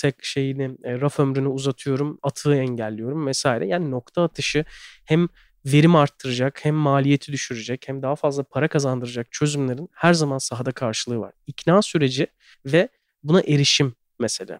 [0.03, 3.67] e, şeyini, e, raf ömrünü uzatıyorum, atığı engelliyorum vesaire.
[3.67, 4.65] Yani nokta atışı
[5.05, 5.27] hem
[5.65, 11.19] verim arttıracak, hem maliyeti düşürecek, hem daha fazla para kazandıracak çözümlerin her zaman sahada karşılığı
[11.19, 11.33] var.
[11.47, 12.27] İkna süreci
[12.65, 12.89] ve
[13.23, 14.59] buna erişim mesela.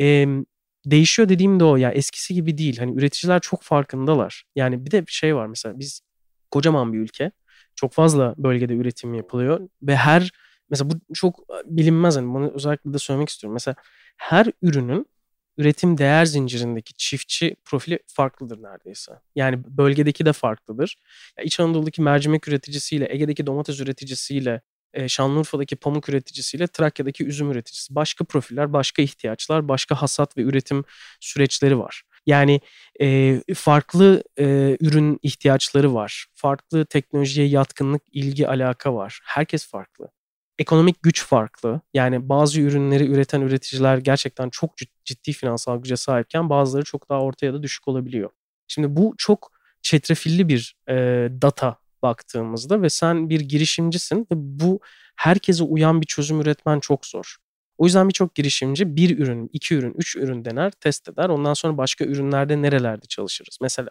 [0.00, 0.26] Ee,
[0.86, 2.78] değişiyor dediğim de o ya eskisi gibi değil.
[2.78, 4.44] Hani üreticiler çok farkındalar.
[4.56, 6.00] Yani bir de bir şey var mesela biz
[6.50, 7.30] kocaman bir ülke.
[7.76, 10.30] Çok fazla bölgede üretim yapılıyor ve her
[10.70, 13.54] mesela bu çok bilinmez hani bunu özellikle de söylemek istiyorum.
[13.54, 13.74] Mesela
[14.16, 15.06] her ürünün
[15.58, 19.12] üretim değer zincirindeki çiftçi profili farklıdır neredeyse.
[19.34, 20.96] Yani bölgedeki de farklıdır.
[21.38, 24.60] Ya İç Anadolu'daki mercimek üreticisiyle, Ege'deki domates üreticisiyle,
[24.92, 27.94] e, Şanlıurfa'daki pamuk üreticisiyle, Trakya'daki üzüm üreticisi.
[27.94, 30.84] Başka profiller, başka ihtiyaçlar, başka hasat ve üretim
[31.20, 32.02] süreçleri var.
[32.26, 32.60] Yani
[33.00, 36.26] e, farklı e, ürün ihtiyaçları var.
[36.34, 39.20] Farklı teknolojiye yatkınlık, ilgi, alaka var.
[39.24, 40.08] Herkes farklı.
[40.58, 41.80] Ekonomik güç farklı.
[41.94, 47.20] Yani bazı ürünleri üreten üreticiler gerçekten çok cid- ciddi finansal güce sahipken bazıları çok daha
[47.20, 48.30] orta ya da düşük olabiliyor.
[48.68, 50.94] Şimdi bu çok çetrefilli bir e,
[51.42, 54.80] data baktığımızda ve sen bir girişimcisin ve bu
[55.16, 57.36] herkese uyan bir çözüm üretmen çok zor.
[57.78, 61.28] O yüzden birçok girişimci bir ürün, iki ürün, üç ürün dener, test eder.
[61.28, 63.58] Ondan sonra başka ürünlerde nerelerde çalışırız?
[63.62, 63.90] Mesela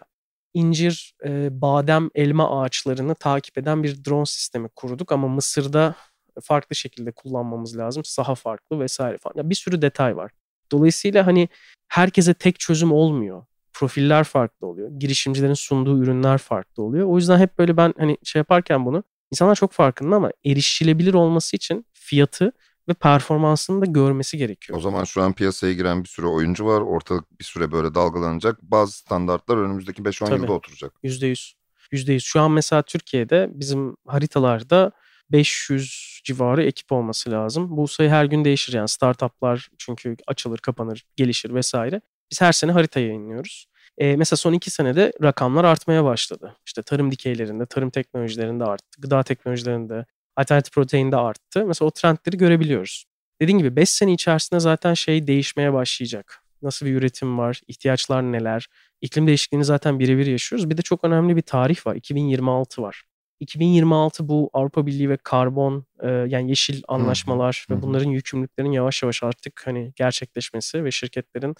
[0.54, 5.94] incir, e, badem, elma ağaçlarını takip eden bir drone sistemi kurduk ama Mısır'da
[6.42, 8.04] farklı şekilde kullanmamız lazım.
[8.04, 9.34] Saha farklı vesaire falan.
[9.36, 10.30] Ya bir sürü detay var.
[10.72, 11.48] Dolayısıyla hani
[11.88, 13.44] herkese tek çözüm olmuyor.
[13.72, 14.90] Profiller farklı oluyor.
[14.98, 17.06] Girişimcilerin sunduğu ürünler farklı oluyor.
[17.08, 21.56] O yüzden hep böyle ben hani şey yaparken bunu insanlar çok farkında ama erişilebilir olması
[21.56, 22.52] için fiyatı
[22.88, 24.78] ve performansını da görmesi gerekiyor.
[24.78, 26.80] O zaman şu an piyasaya giren bir sürü oyuncu var.
[26.80, 28.62] Ortalık bir süre böyle dalgalanacak.
[28.62, 30.40] Bazı standartlar önümüzdeki 5-10 Tabii.
[30.40, 30.92] yılda oturacak.
[31.04, 31.54] %100.
[31.92, 32.20] %100.
[32.20, 34.92] Şu an mesela Türkiye'de bizim haritalarda
[35.32, 37.76] 500 civarı ekip olması lazım.
[37.76, 42.00] Bu sayı her gün değişir yani startuplar çünkü açılır, kapanır, gelişir vesaire.
[42.30, 43.66] Biz her sene harita yayınlıyoruz.
[43.98, 46.56] Ee, mesela son iki senede rakamlar artmaya başladı.
[46.66, 51.66] İşte tarım dikeylerinde, tarım teknolojilerinde arttı, gıda teknolojilerinde, alternatif proteinde arttı.
[51.66, 53.04] Mesela o trendleri görebiliyoruz.
[53.40, 56.42] Dediğim gibi 5 sene içerisinde zaten şey değişmeye başlayacak.
[56.62, 58.68] Nasıl bir üretim var, ihtiyaçlar neler,
[59.00, 60.70] iklim değişikliğini zaten birebir yaşıyoruz.
[60.70, 63.04] Bir de çok önemli bir tarih var, 2026 var.
[63.40, 69.02] 2026 bu Avrupa Birliği ve karbon e, yani yeşil anlaşmalar hı ve bunların yükümlülüklerin yavaş
[69.02, 71.54] yavaş artık hani gerçekleşmesi ve şirketlerin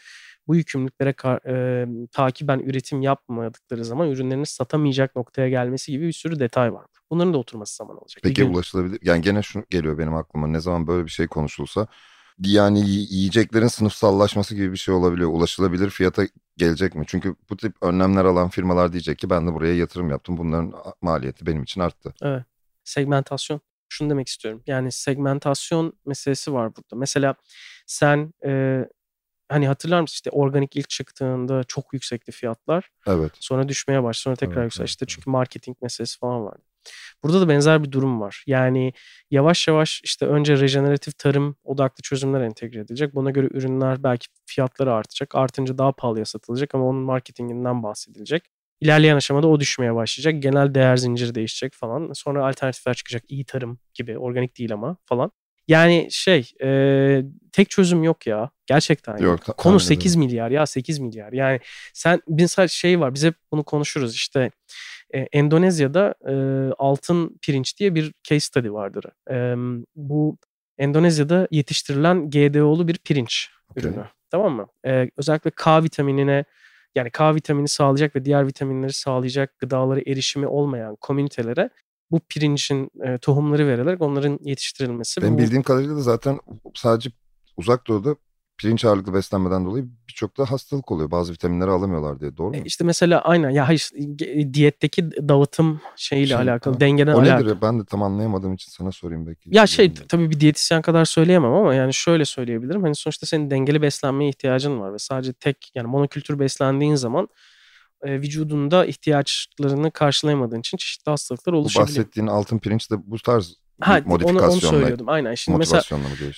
[0.46, 6.38] bu yükümlülüklere ka- e, takiben üretim yapmadıkları zaman ürünlerini satamayacak noktaya gelmesi gibi bir sürü
[6.40, 6.86] detay var.
[7.10, 8.22] Bunların da oturması zaman alacak.
[8.22, 8.98] Peki gün- ulaşılabilir.
[9.02, 10.46] Yani gene şu geliyor benim aklıma.
[10.46, 11.86] Ne zaman böyle bir şey konuşulsa
[12.38, 15.30] yani yi- yiyeceklerin sınıfsallaşması gibi bir şey olabiliyor.
[15.30, 16.22] Ulaşılabilir fiyata
[16.56, 17.04] gelecek mi?
[17.06, 20.36] Çünkü bu tip önlemler alan firmalar diyecek ki ben de buraya yatırım yaptım.
[20.38, 22.14] Bunların maliyeti benim için arttı.
[22.84, 23.60] segmentasyon.
[23.88, 24.62] Şunu demek istiyorum.
[24.66, 26.96] Yani segmentasyon meselesi var burada.
[26.96, 27.34] Mesela
[27.86, 28.84] sen e,
[29.48, 32.88] hani hatırlar mısın işte organik ilk çıktığında çok yüksekti fiyatlar.
[33.06, 33.32] Evet.
[33.40, 34.22] Sonra düşmeye başladı.
[34.22, 34.86] Sonra tekrar Evet, yükseldi.
[34.86, 35.08] İşte evet.
[35.14, 36.62] çünkü marketing meselesi falan vardı.
[37.22, 38.44] Burada da benzer bir durum var.
[38.46, 38.92] Yani
[39.30, 43.14] yavaş yavaş işte önce rejeneratif tarım odaklı çözümler entegre edilecek.
[43.14, 45.34] Buna göre ürünler belki fiyatları artacak.
[45.34, 48.42] Artınca daha pahalıya satılacak ama onun marketinginden bahsedilecek.
[48.80, 50.42] İlerleyen aşamada o düşmeye başlayacak.
[50.42, 52.12] Genel değer zinciri değişecek falan.
[52.12, 53.22] Sonra alternatifler çıkacak.
[53.28, 54.18] İyi tarım gibi.
[54.18, 55.30] Organik değil ama falan.
[55.68, 57.22] Yani şey e,
[57.52, 58.50] tek çözüm yok ya.
[58.66, 59.22] Gerçekten yok.
[59.22, 60.30] Yok, Konu tahmin 8 ediyorum.
[60.30, 61.32] milyar ya 8 milyar.
[61.32, 61.60] Yani
[61.92, 64.50] sen mesela şey var biz hep bunu konuşuruz işte
[65.14, 66.34] e, Endonezya'da e,
[66.78, 69.04] altın pirinç diye bir case study vardır.
[69.30, 69.54] E,
[69.96, 70.38] bu
[70.78, 73.82] Endonezya'da yetiştirilen GDO'lu bir pirinç Okey.
[73.90, 74.04] ürünü.
[74.30, 74.66] Tamam mı?
[74.86, 76.44] E, özellikle K vitaminine
[76.94, 81.70] yani K vitamini sağlayacak ve diğer vitaminleri sağlayacak gıdalara erişimi olmayan komünitelere
[82.14, 85.22] bu pirincin e, tohumları verilerek onların yetiştirilmesi.
[85.22, 86.38] Benim bu, bildiğim kadarıyla da zaten
[86.74, 87.10] sadece
[87.56, 88.16] uzak doğuda
[88.58, 91.10] pirinç ağırlıklı beslenmeden dolayı birçok da hastalık oluyor.
[91.10, 92.36] Bazı vitaminleri alamıyorlar diye.
[92.36, 92.56] Doğru mu?
[92.56, 96.80] E, işte mesela aynen ya hayır e, diyetteki dağıtım şeyiyle Şey, alakalı ha.
[96.80, 97.36] dengeden o alakalı.
[97.36, 97.54] nedir?
[97.54, 97.62] ya?
[97.62, 99.48] Ben de tam anlayamadığım için sana sorayım belki.
[99.52, 102.82] Ya şey tabii bir diyetisyen kadar söyleyemem ama yani şöyle söyleyebilirim.
[102.82, 107.28] Hani sonuçta senin dengeli beslenmeye ihtiyacın var ve sadece tek yani monokültür beslendiğin zaman
[108.04, 111.88] e, vücudunda ihtiyaçlarını karşılayamadığın için çeşitli hastalıklar Bu oluşabiliyor.
[111.88, 115.08] bahsettiğin altın pirinç de bu tarz Ha, bir onu, onu modifikasyonla, söylüyordum.
[115.08, 115.34] Aynen.
[115.34, 115.82] Şimdi mesela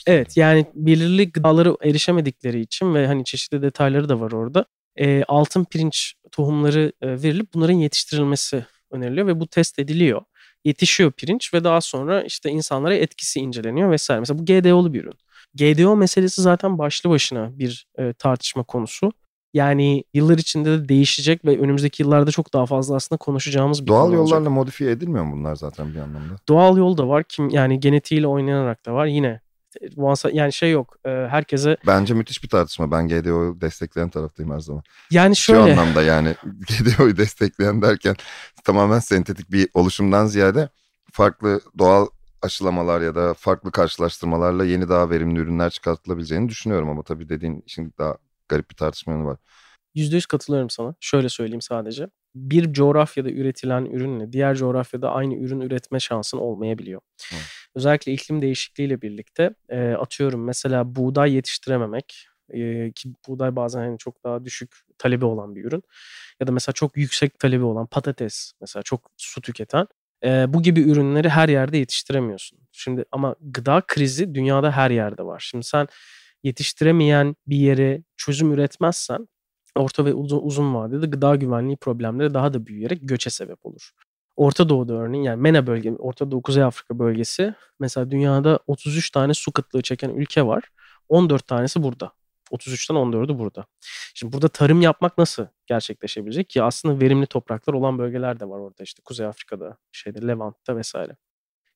[0.07, 4.65] evet yani belirli gıdaları erişemedikleri için ve hani çeşitli detayları da var orada.
[4.97, 10.23] E, altın pirinç tohumları e, verilip bunların yetiştirilmesi öneriliyor ve bu test ediliyor.
[10.65, 14.21] Yetişiyor pirinç ve daha sonra işte insanlara etkisi inceleniyor vesaire.
[14.21, 15.19] Mesela bu GDO'lu bir ürün.
[15.55, 19.13] GDO meselesi zaten başlı başına bir e, tartışma konusu.
[19.55, 24.07] Yani yıllar içinde de değişecek ve önümüzdeki yıllarda çok daha fazla aslında konuşacağımız bir Doğal
[24.07, 24.31] konu olacak.
[24.33, 26.35] yollarla modifiye edilmiyor mu bunlar zaten bir anlamda?
[26.49, 27.25] Doğal yol da var.
[27.29, 29.07] Kim yani genetiğiyle oynanarak da var.
[29.07, 29.41] Yine
[30.33, 30.97] yani şey yok.
[31.05, 32.91] e, herkese Bence müthiş bir tartışma.
[32.91, 34.83] Ben GDO'yu destekleyen taraftayım her zaman.
[35.11, 38.17] yani Şu şöyle anlamda yani GDO'yu destekleyen derken
[38.65, 40.69] tamamen sentetik bir oluşumdan ziyade
[41.13, 42.07] farklı doğal
[42.43, 47.95] aşılamalar ya da farklı karşılaştırmalarla yeni daha verimli ürünler çıkartılabileceğini düşünüyorum ama tabii dediğin işin
[47.99, 48.17] daha
[48.49, 49.39] garip bir tartışma yönü var.
[49.95, 50.95] %100 katılıyorum sana.
[51.01, 52.09] Şöyle söyleyeyim sadece.
[52.35, 57.01] Bir coğrafyada üretilen ürünle diğer coğrafyada aynı ürün üretme şansın olmayabiliyor.
[57.31, 57.37] Hı.
[57.75, 64.25] Özellikle iklim değişikliğiyle birlikte e, atıyorum mesela buğday yetiştirememek e, ki buğday bazen hani çok
[64.25, 65.83] daha düşük talebi olan bir ürün
[66.41, 69.87] ya da mesela çok yüksek talebi olan patates mesela çok su tüketen
[70.25, 72.59] e, bu gibi ürünleri her yerde yetiştiremiyorsun.
[72.73, 75.45] Şimdi ama gıda krizi dünyada her yerde var.
[75.51, 75.89] Şimdi sen
[76.43, 79.29] yetiştiremeyen bir yere çözüm üretmezsen
[79.77, 83.91] orta ve uzun, uzun vadede gıda güvenliği problemleri daha da büyüyerek göçe sebep olur.
[84.37, 89.35] Orta Doğu'da örneğin yani MENA bölge, Orta Doğu Kuzey Afrika bölgesi mesela dünyada 33 tane
[89.35, 90.65] su kıtlığı çeken ülke var.
[91.09, 92.13] 14 tanesi burada.
[92.51, 93.67] 33'ten 14'ü burada.
[94.15, 98.83] Şimdi burada tarım yapmak nasıl gerçekleşebilecek ki aslında verimli topraklar olan bölgeler de var orada
[98.83, 101.17] işte Kuzey Afrika'da, şeyde Levant'ta vesaire.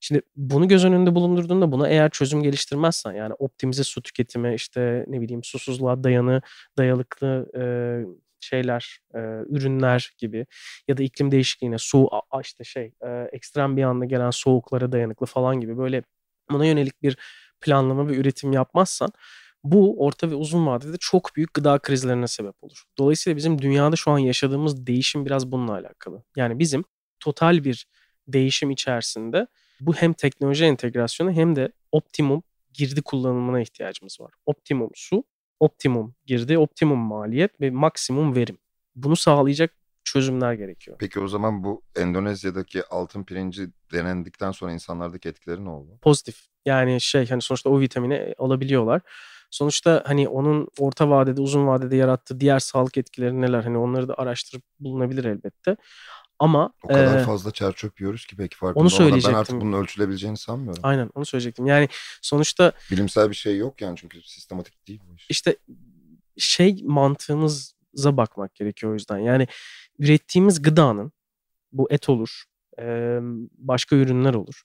[0.01, 5.21] Şimdi bunu göz önünde bulundurduğunda buna eğer çözüm geliştirmezsen yani optimize su tüketimi işte ne
[5.21, 6.43] bileyim susuzluğa dayanı
[6.79, 7.63] dayalıklı e,
[8.41, 10.47] şeyler e, ürünler gibi
[10.89, 12.09] ya da iklim değişikliğine su
[12.43, 16.03] işte şey e, ekstrem bir anda gelen soğuklara dayanıklı falan gibi böyle
[16.51, 17.17] buna yönelik bir
[17.61, 19.11] planlama ve üretim yapmazsan
[19.65, 22.85] bu orta ve uzun vadede çok büyük gıda krizlerine sebep olur.
[22.99, 26.23] Dolayısıyla bizim dünyada şu an yaşadığımız değişim biraz bununla alakalı.
[26.37, 26.85] Yani bizim
[27.21, 27.87] total bir
[28.29, 29.47] değişim içerisinde
[29.81, 34.33] bu hem teknoloji entegrasyonu hem de optimum girdi kullanımına ihtiyacımız var.
[34.47, 35.25] Optimum su,
[35.61, 38.59] optimum girdi, optimum maliyet ve maksimum verim.
[38.95, 39.71] Bunu sağlayacak
[40.05, 40.97] çözümler gerekiyor.
[41.01, 45.99] Peki o zaman bu Endonezya'daki altın pirinci denendikten sonra insanlardaki etkileri ne oldu?
[46.03, 46.47] Pozitif.
[46.67, 49.01] Yani şey hani sonuçta o vitamini alabiliyorlar.
[49.51, 53.63] Sonuçta hani onun orta vadede, uzun vadede yarattığı diğer sağlık etkileri neler?
[53.63, 55.77] Hani onları da araştırıp bulunabilir elbette.
[56.41, 59.01] Ama O kadar e, fazla çer çöp yiyoruz ki belki farkında onu olmadan.
[59.01, 59.41] Ben söyleyecektim.
[59.41, 60.81] artık bunun ölçülebileceğini sanmıyorum.
[60.83, 61.67] aynen onu söyleyecektim.
[61.67, 61.89] Yani
[62.23, 65.27] sonuçta Bilimsel bir şey yok yani çünkü sistematik değil bu iş.
[65.31, 65.57] işte
[66.39, 69.19] şey mantığımıza bakmak gerekiyor o yüzden.
[69.19, 69.47] Yani
[69.99, 71.13] ürettiğimiz gıdanın
[71.73, 72.45] bu et olur,
[73.59, 74.63] başka ürünler olur.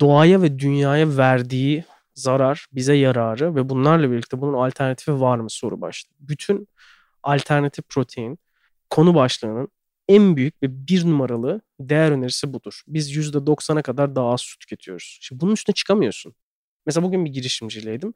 [0.00, 5.80] Doğaya ve dünyaya verdiği zarar, bize yararı ve bunlarla birlikte bunun alternatifi var mı soru
[5.80, 6.14] başlığı.
[6.20, 6.68] Bütün
[7.22, 8.38] alternatif protein
[8.90, 9.68] konu başlığının
[10.08, 12.82] en büyük ve bir numaralı değer önerisi budur.
[12.86, 15.18] Biz %90'a kadar daha az su tüketiyoruz.
[15.20, 16.34] Şimdi bunun üstüne çıkamıyorsun.
[16.86, 18.14] Mesela bugün bir girişimcileydim.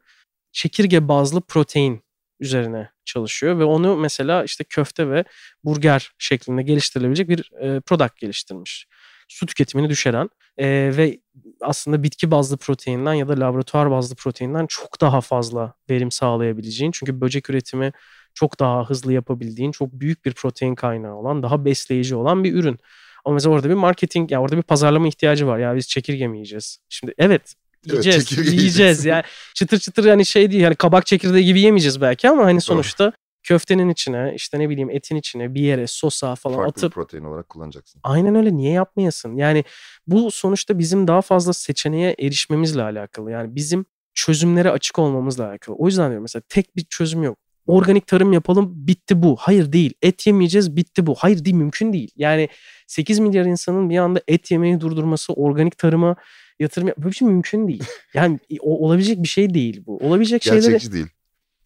[0.51, 2.01] Çekirge bazlı protein
[2.39, 5.23] üzerine çalışıyor ve onu mesela işte köfte ve
[5.63, 8.87] burger şeklinde geliştirilebilecek bir e, product geliştirmiş.
[9.27, 11.19] Su tüketimini düşüren e, ve
[11.61, 17.21] aslında bitki bazlı proteinden ya da laboratuvar bazlı proteinden çok daha fazla verim sağlayabileceğin çünkü
[17.21, 17.91] böcek üretimi
[18.33, 22.79] çok daha hızlı yapabildiğin çok büyük bir protein kaynağı olan daha besleyici olan bir ürün.
[23.25, 25.59] Ama mesela orada bir marketing yani orada bir pazarlama ihtiyacı var.
[25.59, 26.77] Ya biz çekirge mi yiyeceğiz?
[26.89, 27.53] Şimdi evet
[27.85, 28.25] Evet, yiyeceğiz.
[28.29, 29.05] çekirge yiyeceğiz.
[29.05, 29.23] Yani
[29.55, 33.13] çıtır çıtır yani şey değil hani kabak çekirdeği gibi yemeyeceğiz belki ama hani sonuçta
[33.43, 37.49] köftenin içine işte ne bileyim etin içine bir yere sosa falan Farklı atıp protein olarak
[37.49, 38.01] kullanacaksın.
[38.03, 39.35] Aynen öyle niye yapmayasın?
[39.35, 39.63] Yani
[40.07, 43.31] bu sonuçta bizim daha fazla seçeneğe erişmemizle alakalı.
[43.31, 45.75] Yani bizim çözümlere açık olmamızla alakalı.
[45.75, 47.37] O yüzden diyorum mesela tek bir çözüm yok.
[47.67, 49.35] Organik tarım yapalım bitti bu.
[49.39, 49.93] Hayır değil.
[50.01, 51.15] Et yemeyeceğiz bitti bu.
[51.15, 52.11] Hayır değil mümkün değil.
[52.15, 52.49] Yani
[52.87, 56.15] 8 milyar insanın bir anda et yemeyi durdurması, organik tarıma
[56.59, 57.83] yatırım yap- böyle bir şey mümkün değil.
[58.13, 59.97] Yani o- olabilecek bir şey değil bu.
[59.97, 61.07] Olabilecek şeyleri Gerçekçi değil.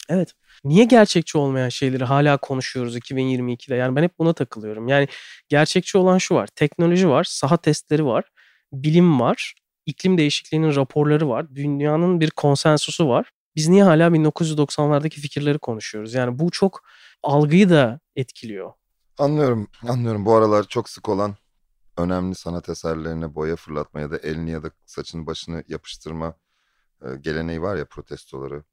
[0.09, 0.31] Evet.
[0.63, 3.75] Niye gerçekçi olmayan şeyleri hala konuşuyoruz 2022'de?
[3.75, 4.87] Yani ben hep buna takılıyorum.
[4.87, 5.07] Yani
[5.49, 6.47] gerçekçi olan şu var.
[6.55, 8.23] Teknoloji var, saha testleri var.
[8.73, 9.53] bilim var.
[9.85, 11.55] iklim değişikliğinin raporları var.
[11.55, 13.31] Dünyanın bir konsensusu var.
[13.55, 16.13] Biz niye hala 1990'lardaki fikirleri konuşuyoruz?
[16.13, 16.83] Yani bu çok
[17.23, 18.73] algıyı da etkiliyor.
[19.17, 20.25] Anlıyorum, anlıyorum.
[20.25, 21.35] Bu aralar çok sık olan
[21.97, 26.35] önemli sanat eserlerine boya fırlatma ya da elini ya da saçını başını yapıştırma
[27.01, 28.63] e, geleneği var ya protestoları.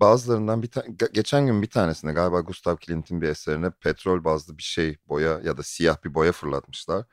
[0.00, 0.70] Bazılarından bir
[1.12, 5.56] geçen gün bir tanesinde galiba Gustav Klimt'in bir eserine petrol bazlı bir şey boya ya
[5.56, 7.04] da siyah bir boya fırlatmışlar.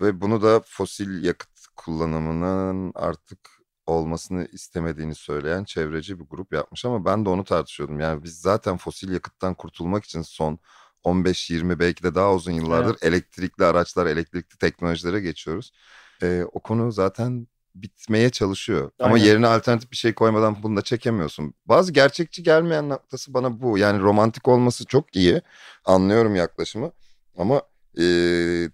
[0.00, 3.57] Ve bunu da fosil yakıt kullanımının artık
[3.88, 8.00] olmasını istemediğini söyleyen çevreci bir grup yapmış ama ben de onu tartışıyordum.
[8.00, 10.58] Yani biz zaten fosil yakıttan kurtulmak için son
[11.04, 13.02] 15-20 belki de daha uzun yıllardır evet.
[13.02, 15.72] elektrikli araçlar, elektrikli teknolojilere geçiyoruz.
[16.22, 18.90] Ee, o konu zaten bitmeye çalışıyor.
[18.98, 19.10] Aynen.
[19.10, 21.54] Ama yerine alternatif bir şey koymadan bunu da çekemiyorsun.
[21.66, 23.78] Bazı gerçekçi gelmeyen noktası bana bu.
[23.78, 25.42] Yani romantik olması çok iyi.
[25.84, 26.92] Anlıyorum yaklaşımı.
[27.38, 27.62] Ama
[28.00, 28.04] e,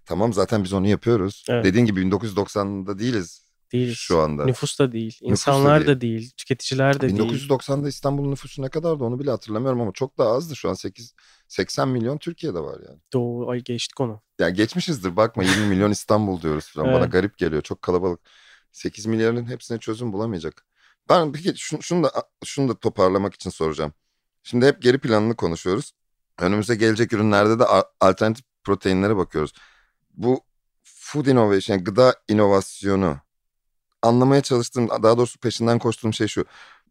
[0.06, 1.44] tamam zaten biz onu yapıyoruz.
[1.48, 1.64] Evet.
[1.64, 3.43] Dediğin gibi 1990'da değiliz
[3.74, 3.96] değiliz.
[3.96, 4.44] Şu anda.
[4.44, 5.18] Nüfus da değil.
[5.20, 5.96] insanlar da değil.
[5.96, 6.32] da değil.
[6.36, 7.48] Tüketiciler de 1990'da değil.
[7.48, 10.56] 1990'da İstanbul nüfusu ne kadardı onu bile hatırlamıyorum ama çok daha azdı.
[10.56, 11.14] Şu an 8
[11.48, 13.00] 80 milyon Türkiye'de var yani.
[13.12, 14.22] Doğru ay geçtik onu.
[14.38, 16.88] Yani geçmişizdir bakma 20 milyon İstanbul diyoruz falan.
[16.88, 16.96] evet.
[16.96, 17.62] Bana garip geliyor.
[17.62, 18.20] Çok kalabalık.
[18.72, 20.66] 8 milyarın hepsine çözüm bulamayacak.
[21.08, 22.10] Ben peki şunu, şunu da
[22.44, 23.92] şunu da toparlamak için soracağım.
[24.42, 25.92] Şimdi hep geri planını konuşuyoruz.
[26.38, 27.64] Önümüze gelecek ürünlerde de
[28.00, 29.52] alternatif proteinlere bakıyoruz.
[30.14, 30.40] Bu
[30.84, 33.23] food innovation, yani gıda inovasyonu
[34.04, 36.44] anlamaya çalıştığım, daha doğrusu peşinden koştuğum şey şu.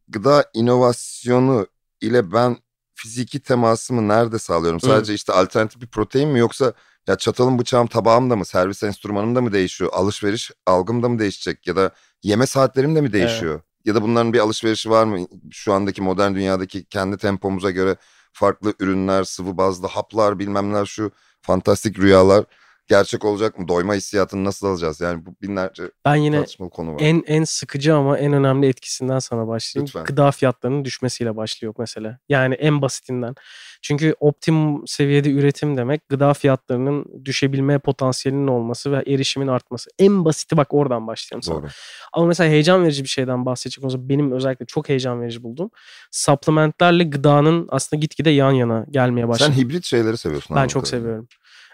[0.08, 1.68] Gıda inovasyonu
[2.02, 2.58] ile ben
[2.96, 4.80] fiziki temasımı nerede sağlıyorum?
[4.80, 6.74] Sadece işte alternatif bir protein mi yoksa
[7.08, 9.90] ya çatalım, bıçağım, tabağım da mı, servis enstrümanım da mı değişiyor?
[9.94, 11.92] Alışveriş algım da mı değişecek ya da
[12.24, 13.54] yeme saatlerim de mi değişiyor?
[13.54, 13.64] Evet.
[13.86, 15.28] Ya da bunların bir alışverişi var mı?
[15.52, 17.96] Şu andaki modern dünyadaki kendi tempomuza göre
[18.34, 22.46] farklı ürünler, sıvı bazlı haplar, bilmemler şu fantastik rüyalar
[22.88, 23.68] gerçek olacak mı?
[23.68, 25.02] Doyma hissiyatını nasıl alacağız?
[25.02, 27.02] Yani bu binlerce ben yine konu var.
[27.02, 29.88] En en sıkıcı ama en önemli etkisinden sana başlayayım.
[29.88, 30.04] Lütfen.
[30.04, 32.20] Gıda fiyatlarının düşmesiyle başlıyor mesela.
[32.30, 33.36] Yani en basitinden.
[33.82, 39.90] Çünkü optimum seviyede üretim demek gıda fiyatlarının düşebilme potansiyelinin olması ve erişimin artması.
[40.00, 41.62] En basiti bak oradan başlayalım sana.
[41.62, 41.68] Doğru.
[42.14, 45.70] Ama mesela heyecan verici bir şeyden bahsedecek olursa benim özellikle çok heyecan verici buldum.
[46.12, 49.52] Supplementlerle gıdanın aslında gitgide yan yana gelmeye başladı.
[49.56, 50.56] Sen hibrit şeyleri seviyorsun.
[50.56, 51.28] Ben çok seviyorum.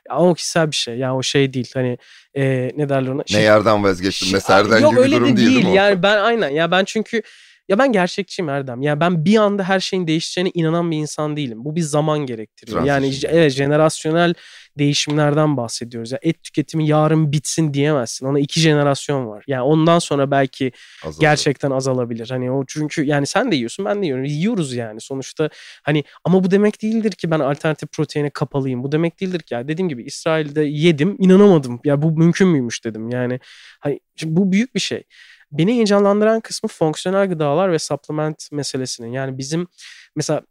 [0.09, 0.97] Ama o kişisel bir şey.
[0.97, 1.71] Yani o şey değil.
[1.73, 1.97] Hani
[2.37, 3.23] e, ne derler ona?
[3.25, 5.63] Şey, ne yerden vazgeçtim ne serden yok, gibi öyle durum de değil.
[5.63, 5.67] değil.
[5.67, 6.49] Yani ben aynen.
[6.49, 7.21] Ya ben çünkü
[7.69, 8.81] ya ben gerçekçiyim Erdem.
[8.81, 11.65] Ya ben bir anda her şeyin değişeceğine inanan bir insan değilim.
[11.65, 12.83] Bu bir zaman gerektiriyor.
[12.83, 14.33] Yani evet jenerasyonel
[14.77, 16.11] değişimlerden bahsediyoruz.
[16.11, 18.25] Ya et tüketimi yarın bitsin diyemezsin.
[18.25, 19.43] Ona iki jenerasyon var.
[19.47, 20.71] Yani ondan sonra belki
[21.05, 21.21] Azalır.
[21.21, 22.29] gerçekten azalabilir.
[22.29, 24.25] Hani o çünkü yani sen de yiyorsun ben de yiyorum.
[24.25, 25.49] Yiyoruz yani sonuçta.
[25.83, 28.83] Hani ama bu demek değildir ki ben alternatif proteine kapalıyım.
[28.83, 31.79] Bu demek değildir ki ya dediğim gibi İsrail'de yedim inanamadım.
[31.85, 33.09] Ya bu mümkün müymüş dedim.
[33.09, 33.39] Yani
[33.79, 35.03] hani bu büyük bir şey.
[35.51, 39.11] Beni heyecanlandıran kısmı fonksiyonel gıdalar ve supplement meselesinin.
[39.11, 39.67] Yani bizim
[40.15, 40.41] mesela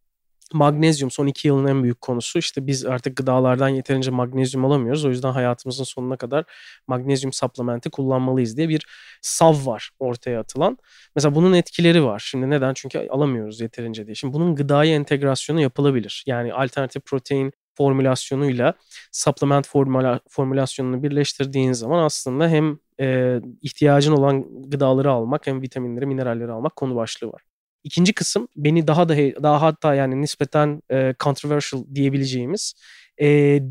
[0.53, 2.39] magnezyum son iki yılın en büyük konusu.
[2.39, 5.05] İşte biz artık gıdalardan yeterince magnezyum alamıyoruz.
[5.05, 6.45] O yüzden hayatımızın sonuna kadar
[6.87, 8.87] magnezyum supplementi kullanmalıyız diye bir
[9.23, 10.79] sav var ortaya atılan.
[11.17, 12.23] Mesela bunun etkileri var.
[12.27, 12.75] Şimdi neden?
[12.75, 14.15] Çünkü alamıyoruz yeterince diye.
[14.15, 16.25] Şimdi bunun gıdaya entegrasyonu yapılabilir.
[16.27, 18.75] Yani alternatif protein formülasyonuyla
[19.13, 26.53] supplement formula, formülasyonunu birleştirdiğin zaman aslında hem e, ihtiyacın olan gıdaları almak hem vitaminleri, mineralleri
[26.53, 27.43] almak konu başlığı var.
[27.85, 32.75] İkinci kısım beni daha da daha hatta yani nispeten e, controversial diyebileceğimiz
[33.19, 33.27] e,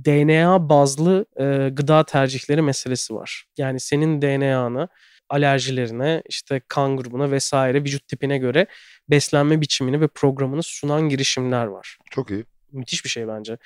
[0.05, 3.45] DNA bazlı e, gıda tercihleri meselesi var.
[3.57, 4.87] Yani senin DNA'nı
[5.29, 8.67] alerjilerine, işte kan grubuna vesaire vücut tipine göre
[9.09, 11.97] beslenme biçimini ve programını sunan girişimler var.
[12.11, 12.45] Çok iyi.
[12.71, 13.57] Müthiş bir şey bence.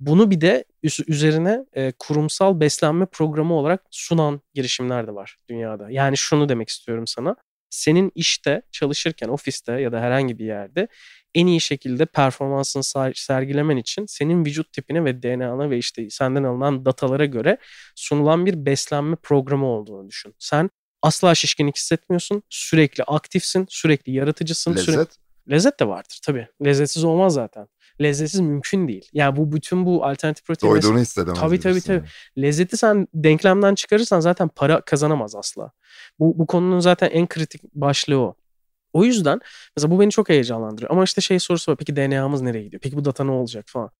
[0.00, 0.64] Bunu bir de
[1.06, 5.90] üzerine e, kurumsal beslenme programı olarak sunan girişimler de var dünyada.
[5.90, 7.36] Yani şunu demek istiyorum sana.
[7.70, 10.88] Senin işte çalışırken ofiste ya da herhangi bir yerde
[11.34, 16.84] en iyi şekilde performansını sergilemen için senin vücut tipine ve DNA'na ve işte senden alınan
[16.84, 17.58] datalara göre
[17.94, 20.34] sunulan bir beslenme programı olduğunu düşün.
[20.38, 20.70] Sen
[21.02, 22.42] asla şişkinlik hissetmiyorsun.
[22.48, 24.70] Sürekli aktifsin, sürekli yaratıcısın.
[24.70, 24.94] Lezzet?
[24.94, 25.14] Sürekli...
[25.50, 26.48] Lezzet de vardır tabii.
[26.64, 27.68] Lezzetsiz olmaz zaten
[28.02, 29.08] lezzetsiz mümkün değil.
[29.12, 30.72] Yani bu bütün bu alternatif protein...
[30.72, 31.40] Doyduğunu hissedemez.
[31.40, 32.02] Tabii tabii tabii.
[32.38, 35.70] Lezzeti sen denklemden çıkarırsan zaten para kazanamaz asla.
[36.18, 38.34] Bu, bu konunun zaten en kritik başlığı o.
[38.92, 39.40] O yüzden
[39.76, 40.90] mesela bu beni çok heyecanlandırıyor.
[40.90, 41.76] Ama işte şey sorusu var.
[41.78, 42.80] Peki DNA'mız nereye gidiyor?
[42.80, 43.90] Peki bu data ne olacak falan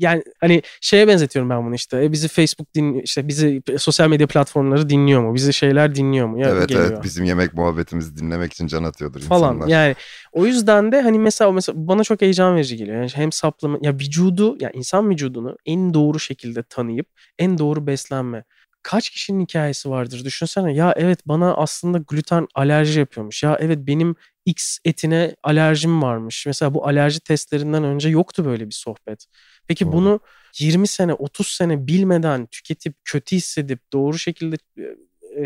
[0.00, 2.04] yani hani şeye benzetiyorum ben bunu işte.
[2.04, 5.34] E, bizi Facebook din işte bizi sosyal medya platformları dinliyor mu?
[5.34, 6.40] Bizi şeyler dinliyor mu?
[6.40, 6.86] Ya, evet geliyor.
[6.86, 9.54] evet bizim yemek muhabbetimizi dinlemek için can atıyordur falan.
[9.54, 9.68] insanlar.
[9.68, 9.94] Yani
[10.32, 12.96] o yüzden de hani mesela mesela bana çok heyecan verici geliyor.
[12.96, 17.06] Yani hem supplement ya vücudu ya insan vücudunu en doğru şekilde tanıyıp
[17.38, 18.44] en doğru beslenme
[18.82, 20.74] kaç kişinin hikayesi vardır düşünsene.
[20.74, 23.42] Ya evet bana aslında gluten alerji yapıyormuş.
[23.42, 26.46] Ya evet benim X etine alerjim varmış.
[26.46, 29.26] Mesela bu alerji testlerinden önce yoktu böyle bir sohbet.
[29.70, 29.92] Peki Doğru.
[29.92, 30.20] bunu
[30.58, 34.56] 20 sene 30 sene bilmeden tüketip kötü hissedip doğru şekilde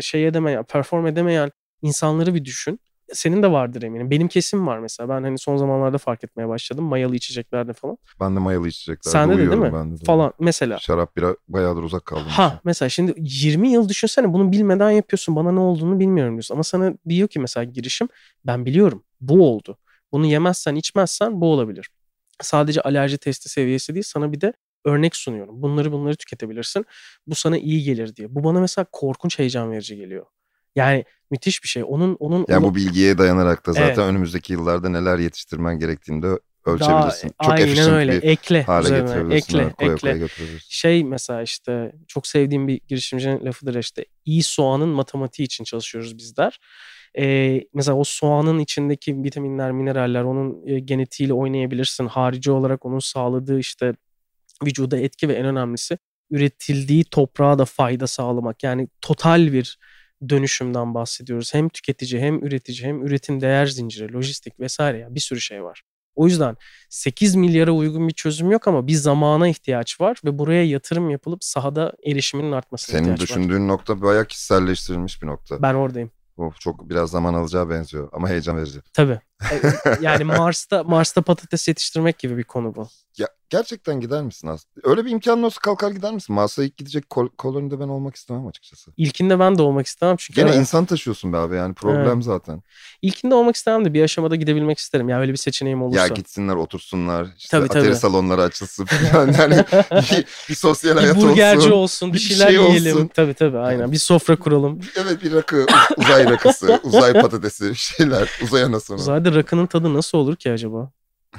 [0.01, 1.51] şey edemeyen, perform edemeyen
[1.81, 2.79] insanları bir düşün.
[3.13, 4.11] Senin de vardır eminim.
[4.11, 5.09] Benim kesim var mesela.
[5.09, 6.85] Ben hani son zamanlarda fark etmeye başladım.
[6.85, 7.97] Mayalı içeceklerde falan.
[8.19, 9.79] Ben de mayalı içeceklerde Sende de değil uyuyorum mi?
[9.79, 10.05] ben de.
[10.05, 10.79] Falan mesela.
[10.79, 12.27] Şarap bira bayağıdır uzak kaldım.
[12.27, 15.35] Ha mesela şimdi 20 yıl düşünsene bunu bilmeden yapıyorsun.
[15.35, 16.55] Bana ne olduğunu bilmiyorum diyorsun.
[16.55, 18.09] Ama sana diyor ki mesela girişim
[18.45, 19.03] ben biliyorum.
[19.21, 19.77] Bu oldu.
[20.11, 21.89] Bunu yemezsen içmezsen bu olabilir.
[22.41, 24.53] Sadece alerji testi seviyesi değil sana bir de
[24.85, 25.61] örnek sunuyorum.
[25.61, 26.85] Bunları bunları tüketebilirsin.
[27.27, 28.35] Bu sana iyi gelir diye.
[28.35, 30.25] Bu bana mesela korkunç heyecan verici geliyor.
[30.75, 31.83] Yani müthiş bir şey.
[31.87, 33.97] Onun onun Yani bu bilgiye dayanarak da zaten Evet.
[33.97, 36.27] önümüzdeki yıllarda neler yetiştirmen gerektiğini de
[36.65, 37.27] daha ölçebilirsin.
[37.43, 38.11] Çok aynen öyle.
[38.21, 39.05] bir ekle hale üzerine.
[39.07, 39.57] getirebilirsin.
[39.57, 40.09] Ekle, ha, koya ekle.
[40.09, 40.27] koya.
[40.69, 46.59] Şey mesela işte çok sevdiğim bir girişimcinin lafıdır işte iyi soğanın matematiği için çalışıyoruz bizler.
[47.17, 52.07] Ee, mesela o soğanın içindeki vitaminler, mineraller onun e, genetiğiyle oynayabilirsin.
[52.07, 53.93] Harici olarak onun sağladığı işte
[54.65, 55.97] vücuda etki ve en önemlisi
[56.31, 58.63] üretildiği toprağa da fayda sağlamak.
[58.63, 59.79] Yani total bir
[60.29, 61.53] dönüşümden bahsediyoruz.
[61.53, 65.83] Hem tüketici hem üretici hem üretim değer zinciri, lojistik vesaire ya bir sürü şey var.
[66.15, 66.57] O yüzden
[66.89, 71.43] 8 milyara uygun bir çözüm yok ama bir zamana ihtiyaç var ve buraya yatırım yapılıp
[71.43, 73.27] sahada erişiminin artmasına Senin ihtiyaç var.
[73.27, 75.61] düşündüğün nokta bayağı kişiselleştirilmiş bir nokta.
[75.61, 76.11] Ben oradayım.
[76.37, 78.79] Of, çok biraz zaman alacağı benziyor ama heyecan verici.
[78.93, 79.19] Tabii.
[79.51, 79.61] E,
[80.01, 82.87] yani Mars'ta Mars'ta patates yetiştirmek gibi bir konu bu.
[83.17, 84.89] Ya, gerçekten gider misin aslında?
[84.89, 86.35] Öyle bir imkanın olsa kalkar gider misin?
[86.35, 88.91] Mars'a ilk gidecek kol- kolonide ben olmak istemem açıkçası.
[88.97, 92.23] İlkinde ben de olmak istemem çünkü Gene evet, insan taşıyorsun be abi yani problem Evet.
[92.23, 92.63] zaten.
[93.01, 95.09] ilkinde olmak istemem de bir aşamada gidebilmek isterim.
[95.09, 96.01] Ya öyle bir seçeneğim olursa.
[96.01, 97.95] Ya gitsinler otursunlar işte Tabii, atari tabii.
[97.95, 99.55] salonları açılsın falan yani
[100.11, 101.71] bir, bir sosyal bir hayat burgerci olsun.
[101.71, 102.95] olsun, bir bir şeyler şey yiyelim.
[102.97, 103.07] olsun.
[103.07, 103.91] Tabii tabii aynen.
[103.91, 104.79] Bir sofra kuralım.
[104.95, 105.65] Evet bir rakı,
[105.97, 108.97] uzay rakısı, uzay patatesi bir şeyler, uzay anasını.
[108.97, 110.91] Uzayda rakının tadı nasıl olur ki acaba?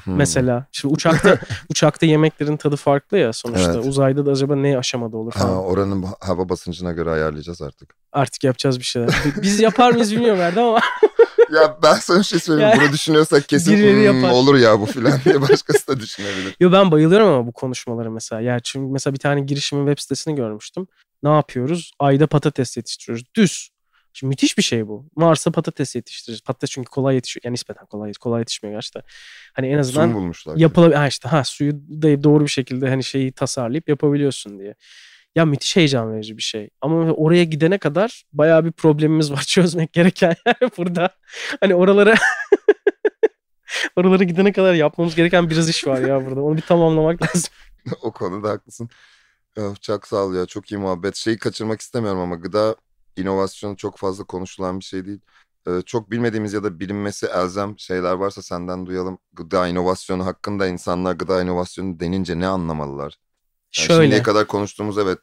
[0.04, 0.14] Hmm.
[0.16, 1.38] Mesela şimdi uçakta
[1.70, 3.72] uçakta yemeklerin tadı farklı ya sonuçta.
[3.74, 3.84] Evet.
[3.86, 5.64] Uzayda da acaba ne aşamada olur Ha, falan.
[5.64, 7.94] oranın hava basıncına göre ayarlayacağız artık.
[8.12, 9.10] Artık yapacağız bir şeyler.
[9.42, 10.80] Biz yapar mıyız bilmiyorum Erdem ama
[11.54, 12.70] Ya ben sana bir şey söyleyeyim.
[12.76, 16.56] Ya, Bunu düşünüyorsak kesin "Hmm, yapar." olur ya bu filan diye başkası da düşünebilir.
[16.60, 18.40] Yo ben bayılıyorum ama bu konuşmalara mesela.
[18.42, 20.86] Ya çünkü mesela bir tane girişimin web sitesini görmüştüm.
[21.22, 21.90] Ne yapıyoruz?
[21.98, 23.24] Ayda patates yetiştiriyoruz.
[23.36, 23.68] Düz.
[24.16, 25.06] Şimdi müthiş bir şey bu.
[25.16, 26.40] Mars'a patates yetiştiririz.
[26.40, 27.42] Patates çünkü kolay yetişiyor.
[27.44, 29.02] Yani nispeten kolay, kolay yetişmiyor gerçekten.
[29.52, 30.56] Hani en azından mu bulmuşlar?
[30.56, 30.96] yapılabilir.
[30.96, 34.74] Ha işte ha suyu da doğru bir şekilde hani şeyi tasarlayıp yapabiliyorsun diye.
[35.34, 36.70] Ya müthiş heyecan verici bir şey.
[36.80, 41.10] Ama oraya gidene kadar bayağı bir problemimiz var çözmek gereken yani burada.
[41.60, 42.14] Hani oralara
[43.96, 46.42] oralara gidene kadar yapmamız gereken biraz iş var ya burada.
[46.42, 47.50] Onu bir tamamlamak lazım.
[48.02, 48.88] o konuda haklısın.
[49.80, 51.16] Çok sağ ol ya çok iyi muhabbet.
[51.16, 52.76] Şeyi kaçırmak istemiyorum ama gıda
[53.16, 55.20] inovasyonu çok fazla konuşulan bir şey değil.
[55.68, 59.18] Ee, çok bilmediğimiz ya da bilinmesi elzem şeyler varsa senden duyalım.
[59.32, 63.18] Gıda inovasyonu hakkında insanlar gıda inovasyonu denince ne anlamalılar?
[63.78, 64.02] Yani Şöyle.
[64.02, 65.18] Şimdiye kadar konuştuğumuz evet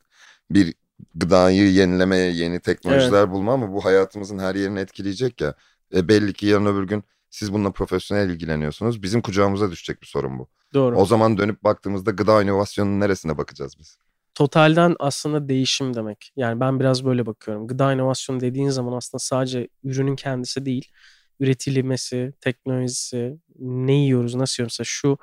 [0.52, 0.74] bir
[1.16, 5.54] gıdayı yenilemeye yeni teknolojiler bulma ama bu hayatımızın her yerini etkileyecek ya.
[5.96, 9.04] E, belli ki yarın öbür gün siz bununla profesyonel ilgileniyorsunuz.
[9.04, 10.48] Bizim kucağımıza düşecek bir sorun bu.
[10.74, 10.96] Doğru.
[10.96, 13.98] O zaman dönüp baktığımızda gıda inovasyonunun neresine bakacağız biz?
[14.36, 16.32] Totalden aslında değişim demek.
[16.36, 17.68] Yani ben biraz böyle bakıyorum.
[17.68, 20.92] Gıda inovasyonu dediğin zaman aslında sadece ürünün kendisi değil,
[21.40, 24.78] üretilmesi, teknolojisi, ne yiyoruz, nasıl yiyoruz.
[24.84, 25.18] Şu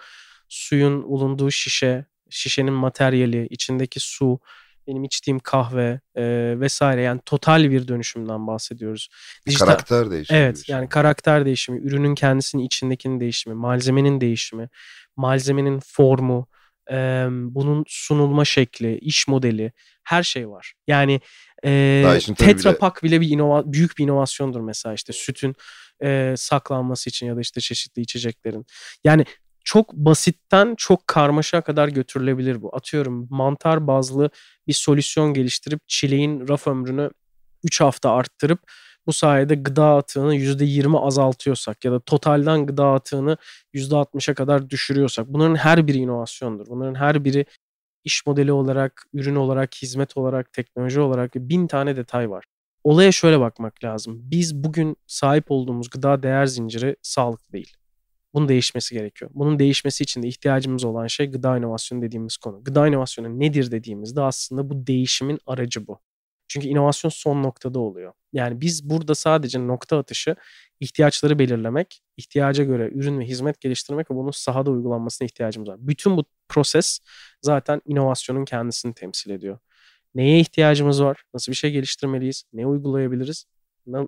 [0.49, 4.41] suyun bulunduğu şişe, şişenin materyali, içindeki su,
[4.87, 6.25] benim içtiğim kahve e,
[6.61, 9.09] vesaire yani total bir dönüşümden bahsediyoruz.
[9.47, 10.39] Dijital- karakter değişimi.
[10.39, 10.75] Evet şey.
[10.75, 14.69] yani karakter değişimi, ürünün kendisinin içindekinin değişimi, malzemenin değişimi,
[15.17, 16.47] malzemenin formu,
[16.91, 19.73] e, bunun sunulma şekli, iş modeli
[20.05, 20.75] her şey var.
[20.87, 21.21] Yani
[21.65, 25.55] e, Tetra bile- Pak bile bir inova büyük bir inovasyondur mesela işte sütün
[26.03, 28.67] e, saklanması için ya da işte çeşitli içeceklerin.
[29.05, 29.25] Yani
[29.65, 32.77] çok basitten çok karmaşa kadar götürülebilir bu.
[32.77, 34.31] Atıyorum mantar bazlı
[34.67, 37.11] bir solüsyon geliştirip çileğin raf ömrünü
[37.65, 38.61] 3 hafta arttırıp
[39.11, 43.37] bu sayede gıda atığını %20 azaltıyorsak ya da totalden gıda atığını
[43.75, 46.67] %60'a kadar düşürüyorsak bunların her biri inovasyondur.
[46.67, 47.47] Bunların her biri
[48.05, 52.45] iş modeli olarak, ürün olarak, hizmet olarak, teknoloji olarak bin tane detay var.
[52.85, 54.21] Olaya şöyle bakmak lazım.
[54.23, 57.73] Biz bugün sahip olduğumuz gıda değer zinciri sağlıklı değil.
[58.35, 59.31] Bunun değişmesi gerekiyor.
[59.35, 62.65] Bunun değişmesi için de ihtiyacımız olan şey gıda inovasyonu dediğimiz konu.
[62.65, 66.01] Gıda inovasyonu nedir dediğimizde aslında bu değişimin aracı bu.
[66.51, 68.13] Çünkü inovasyon son noktada oluyor.
[68.33, 70.37] Yani biz burada sadece nokta atışı
[70.81, 75.77] ihtiyaçları belirlemek, ihtiyaca göre ürün ve hizmet geliştirmek ve bunun sahada uygulanmasına ihtiyacımız var.
[75.81, 76.99] Bütün bu proses
[77.43, 79.59] zaten inovasyonun kendisini temsil ediyor.
[80.15, 81.23] Neye ihtiyacımız var?
[81.35, 82.45] Nasıl bir şey geliştirmeliyiz?
[82.53, 83.45] Ne uygulayabiliriz?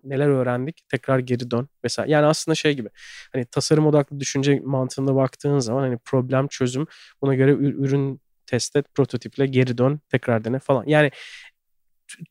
[0.05, 2.89] neler öğrendik tekrar geri dön mesela yani aslında şey gibi
[3.33, 6.87] hani tasarım odaklı düşünce mantığında baktığın zaman hani problem çözüm
[7.23, 11.11] buna göre ürün test et prototiple geri dön tekrar dene falan yani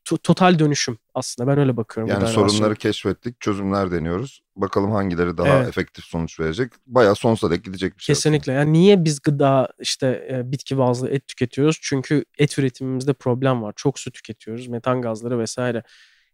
[0.04, 2.12] total dönüşüm aslında ben öyle bakıyorum.
[2.12, 4.42] Yani sorunları keşfettik, çözümler deniyoruz.
[4.56, 5.68] Bakalım hangileri daha evet.
[5.68, 6.72] efektif sonuç verecek.
[6.86, 8.14] Bayağı sonsuza dek gidecek bir şey.
[8.14, 8.52] Kesinlikle.
[8.52, 11.78] Yani niye biz gıda işte e, bitki bazlı et tüketiyoruz?
[11.82, 13.72] Çünkü et üretimimizde problem var.
[13.76, 15.82] Çok su tüketiyoruz, metan gazları vesaire.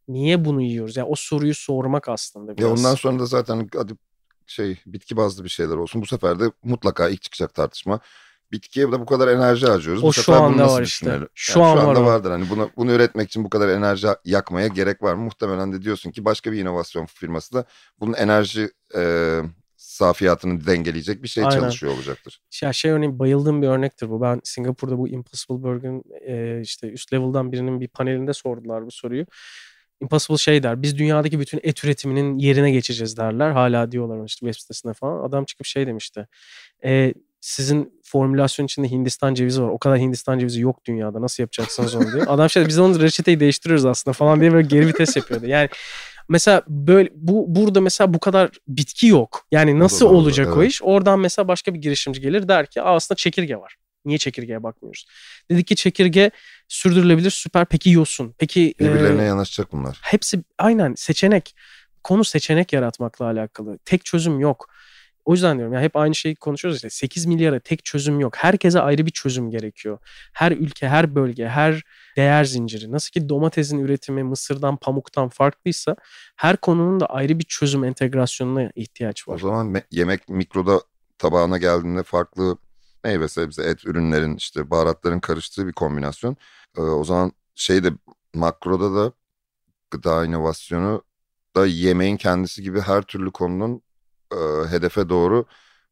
[0.08, 0.96] Niye bunu yiyoruz?
[0.96, 2.68] Yani o soruyu sormak aslında biraz.
[2.68, 3.92] Ya ondan sonra da zaten hadi
[4.46, 6.02] şey bitki bazlı bir şeyler olsun.
[6.02, 8.00] Bu sefer de mutlaka ilk çıkacak tartışma
[8.52, 10.04] bitkiye de bu kadar enerji harcıyoruz.
[10.04, 11.04] O bu şu anda var işte.
[11.06, 12.30] Şu, yani an şu anda var vardır.
[12.30, 15.22] Hani bunu, bunu üretmek için bu kadar enerji yakmaya gerek var mı?
[15.22, 17.64] Muhtemelen de diyorsun ki başka bir inovasyon firması da
[18.00, 19.40] bunun enerji e,
[19.76, 21.58] safiyatını dengeleyecek bir şey Aynen.
[21.58, 22.40] çalışıyor olacaktır.
[22.62, 24.20] Ya şey örneğin bayıldığım bir örnektir bu.
[24.22, 29.26] Ben Singapur'da bu Impossible Burger'ın e, işte üst level'dan birinin bir panelinde sordular bu soruyu.
[30.00, 30.82] Impossible şey der.
[30.82, 33.50] Biz dünyadaki bütün et üretiminin yerine geçeceğiz derler.
[33.50, 35.28] Hala diyorlar işte web sitesinde falan.
[35.28, 36.28] Adam çıkıp şey demişti.
[36.84, 39.68] E, sizin formülasyon içinde Hindistan cevizi var.
[39.68, 41.20] O kadar Hindistan cevizi yok dünyada.
[41.22, 42.26] Nasıl yapacaksınız onu diyor.
[42.28, 45.46] Adam şey biz onun reçeteyi değiştiriyoruz aslında falan diye böyle geri vites yapıyordu.
[45.46, 45.68] Yani
[46.28, 49.46] mesela böyle bu burada mesela bu kadar bitki yok.
[49.52, 50.58] Yani nasıl doğru, olacak evet.
[50.58, 50.82] o iş?
[50.82, 53.76] Oradan mesela başka bir girişimci gelir der ki aslında çekirge var.
[54.04, 55.06] Niye çekirgeye bakmıyoruz?
[55.50, 56.30] Dedik ki çekirge
[56.68, 57.64] sürdürülebilir süper.
[57.64, 58.34] Peki yosun.
[58.38, 59.98] Peki birbirlerine e, yanaşacak bunlar.
[60.02, 61.54] Hepsi aynen seçenek.
[62.04, 63.78] Konu seçenek yaratmakla alakalı.
[63.84, 64.68] Tek çözüm yok.
[65.28, 68.36] O yüzden diyorum ya hep aynı şeyi konuşuyoruz işte 8 milyara tek çözüm yok.
[68.36, 69.98] Herkese ayrı bir çözüm gerekiyor.
[70.32, 71.82] Her ülke, her bölge, her
[72.16, 72.92] değer zinciri.
[72.92, 75.96] Nasıl ki domatesin üretimi mısırdan, pamuktan farklıysa
[76.36, 79.34] her konunun da ayrı bir çözüm entegrasyonuna ihtiyaç var.
[79.34, 80.80] O zaman me- yemek mikroda
[81.18, 82.58] tabağına geldiğinde farklı
[83.04, 86.36] meyve, sebze, et ürünlerin işte baharatların karıştığı bir kombinasyon.
[86.78, 87.92] Ee, o zaman şey de
[88.34, 89.12] makroda da
[89.90, 91.02] gıda inovasyonu
[91.56, 93.82] da yemeğin kendisi gibi her türlü konunun
[94.32, 95.44] e, hedefe doğru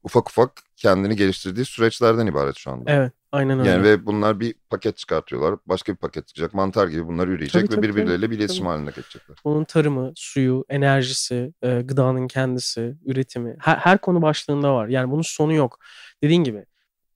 [0.07, 2.91] ufak ufak kendini geliştirdiği süreçlerden ibaret şu anda.
[2.91, 3.70] Evet aynen öyle.
[3.70, 5.55] Yani ve bunlar bir paket çıkartıyorlar.
[5.66, 6.55] Başka bir paket çıkacak.
[6.55, 8.72] Mantar gibi bunlar üreyecek tabii, ve tabii, birbirleriyle tabii, bir iletişim tabii.
[8.72, 9.37] halinde geçecekler.
[9.45, 14.89] Onun tarımı, suyu, enerjisi, e, gıdanın kendisi, üretimi her, her konu başlığında var.
[14.89, 15.78] Yani bunun sonu yok.
[16.22, 16.64] Dediğin gibi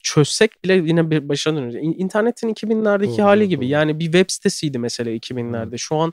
[0.03, 1.95] çözsek bile yine bir başına dönüyoruz.
[1.99, 3.64] İnternetin 2000'lerdeki doğru, hali gibi.
[3.64, 3.71] Doğru.
[3.71, 5.79] Yani bir web sitesiydi mesela 2000'lerde.
[5.79, 6.12] Şu an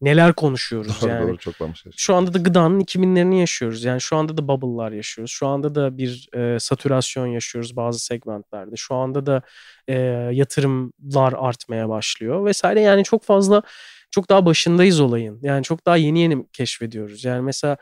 [0.00, 1.28] neler konuşuyoruz doğru, yani.
[1.28, 1.90] Doğru, çok bambaşka.
[1.96, 3.84] Şu anda da gıdanın 2000'lerini yaşıyoruz.
[3.84, 5.32] Yani şu anda da bubble'lar yaşıyoruz.
[5.32, 8.76] Şu anda da bir e, satürasyon yaşıyoruz bazı segmentlerde.
[8.76, 9.42] Şu anda da
[9.88, 9.94] e,
[10.32, 12.80] yatırımlar artmaya başlıyor vesaire.
[12.80, 13.62] Yani çok fazla
[14.10, 15.38] çok daha başındayız olayın.
[15.42, 17.24] Yani çok daha yeni yeni keşfediyoruz.
[17.24, 17.76] Yani mesela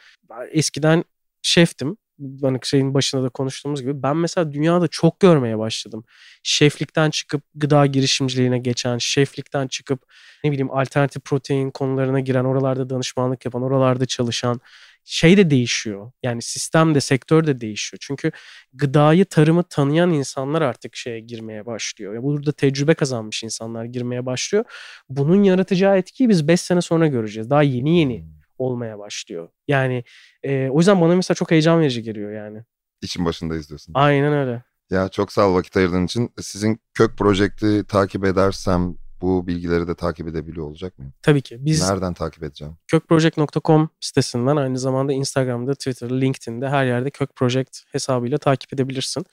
[0.50, 1.04] eskiden
[1.42, 1.96] şeftim
[2.42, 6.04] hani şeyin başında da konuştuğumuz gibi ben mesela dünyada çok görmeye başladım.
[6.42, 10.02] Şeflikten çıkıp gıda girişimciliğine geçen, şeflikten çıkıp
[10.44, 14.60] ne bileyim alternatif protein konularına giren, oralarda danışmanlık yapan, oralarda çalışan
[15.04, 16.12] şey de değişiyor.
[16.22, 17.98] Yani sistem de sektör de değişiyor.
[18.00, 18.32] Çünkü
[18.72, 22.14] gıdayı, tarımı tanıyan insanlar artık şeye girmeye başlıyor.
[22.14, 24.64] Ya burada tecrübe kazanmış insanlar girmeye başlıyor.
[25.08, 27.50] Bunun yaratacağı etkiyi biz 5 sene sonra göreceğiz.
[27.50, 29.48] Daha yeni yeni hmm olmaya başlıyor.
[29.68, 30.04] Yani
[30.42, 32.62] e, o yüzden bana mesela çok heyecan verici geliyor yani.
[33.02, 33.92] İşin başındayız diyorsun.
[33.96, 34.62] Aynen öyle.
[34.90, 36.32] Ya çok sağ ol vakit ayırdığın için.
[36.40, 41.14] Sizin kök projekti takip edersem bu bilgileri de takip edebiliyor olacak mıyım?
[41.22, 41.56] Tabii ki.
[41.60, 42.76] Biz Nereden takip edeceğim?
[42.86, 49.24] kökproject.com sitesinden aynı zamanda Instagram'da, Twitter'da, LinkedIn'de her yerde Kök Project hesabıyla takip edebilirsin.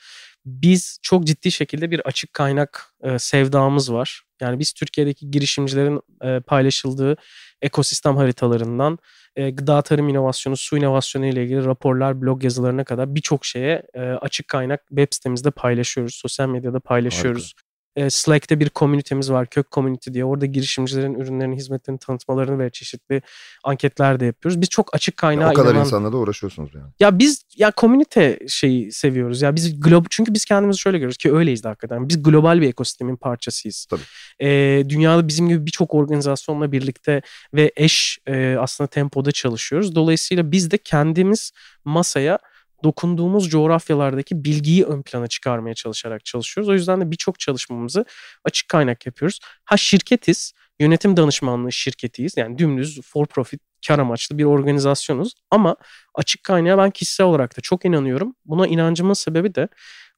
[0.46, 4.22] Biz çok ciddi şekilde bir açık kaynak e, sevdamız var.
[4.41, 7.16] Yani biz Türkiye'deki girişimcilerin e, paylaşıldığı
[7.62, 9.00] ekosistem haritalarından
[9.36, 14.00] e, gıda tarım inovasyonu, su inovasyonu ile ilgili raporlar, blog yazılarına kadar birçok şeye e,
[14.00, 16.16] açık kaynak web sitemizde paylaşıyoruz.
[16.16, 17.44] Sosyal medyada paylaşıyoruz.
[17.44, 17.72] Harika.
[18.10, 19.48] Slack'te bir komünitemiz var.
[19.48, 20.26] Kök Community diye.
[20.26, 23.22] Orada girişimcilerin ürünlerini, hizmetlerini tanıtmalarını ve çeşitli
[23.64, 24.62] anketler de yapıyoruz.
[24.62, 25.46] Biz çok açık kaynağı...
[25.46, 25.86] Ya o kadar inanan...
[25.86, 26.91] insanla da uğraşıyorsunuz yani.
[27.00, 29.41] Ya biz ya komünite şeyi seviyoruz.
[29.41, 32.10] Ya biz global çünkü biz kendimizi şöyle görüyoruz ki öyleyiz de hakikaten.
[32.10, 33.88] Biz global bir ekosistemin parçasıyız.
[33.89, 34.02] Tabii.
[34.41, 37.22] Ee, dünyada bizim gibi birçok organizasyonla birlikte
[37.54, 39.96] ve eş e, aslında tempoda çalışıyoruz.
[39.96, 41.52] Dolayısıyla biz de kendimiz
[41.86, 42.39] masaya
[42.84, 46.69] dokunduğumuz coğrafyalardaki bilgiyi ön plana çıkarmaya çalışarak çalışıyoruz.
[46.69, 48.05] O yüzden de birçok çalışmamızı
[48.43, 49.39] açık kaynak yapıyoruz.
[49.65, 52.38] Ha şirketiz, yönetim danışmanlığı şirketiyiz.
[52.38, 55.34] Yani dümdüz for profit kar amaçlı bir organizasyonuz.
[55.51, 55.75] Ama
[56.15, 58.36] açık kaynağa ben kişisel olarak da çok inanıyorum.
[58.45, 59.67] Buna inancımın sebebi de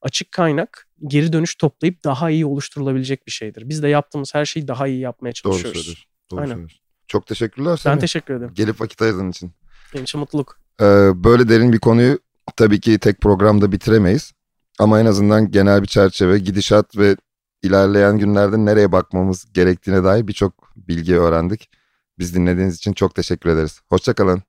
[0.02, 3.68] açık kaynak geri dönüş toplayıp daha iyi oluşturulabilecek bir şeydir.
[3.68, 5.74] Biz de yaptığımız her şeyi daha iyi yapmaya çalışıyoruz.
[5.74, 6.10] Doğru söylüyorsun.
[6.30, 6.50] Doğru Aynen.
[6.50, 6.80] söylüyorsun.
[7.08, 7.76] Çok teşekkürler.
[7.76, 7.92] Seni.
[7.92, 8.52] Ben teşekkür ederim.
[8.54, 9.52] Gelip vakit ayırdığın için.
[9.94, 10.60] Benim için mutluluk.
[10.80, 12.18] Ee, böyle derin bir konuyu
[12.56, 14.32] tabii ki tek programda bitiremeyiz.
[14.78, 17.16] Ama en azından genel bir çerçeve, gidişat ve
[17.62, 21.70] ilerleyen günlerde nereye bakmamız gerektiğine dair birçok bilgi öğrendik.
[22.18, 23.80] Biz dinlediğiniz için çok teşekkür ederiz.
[23.88, 24.42] Hoşçakalın.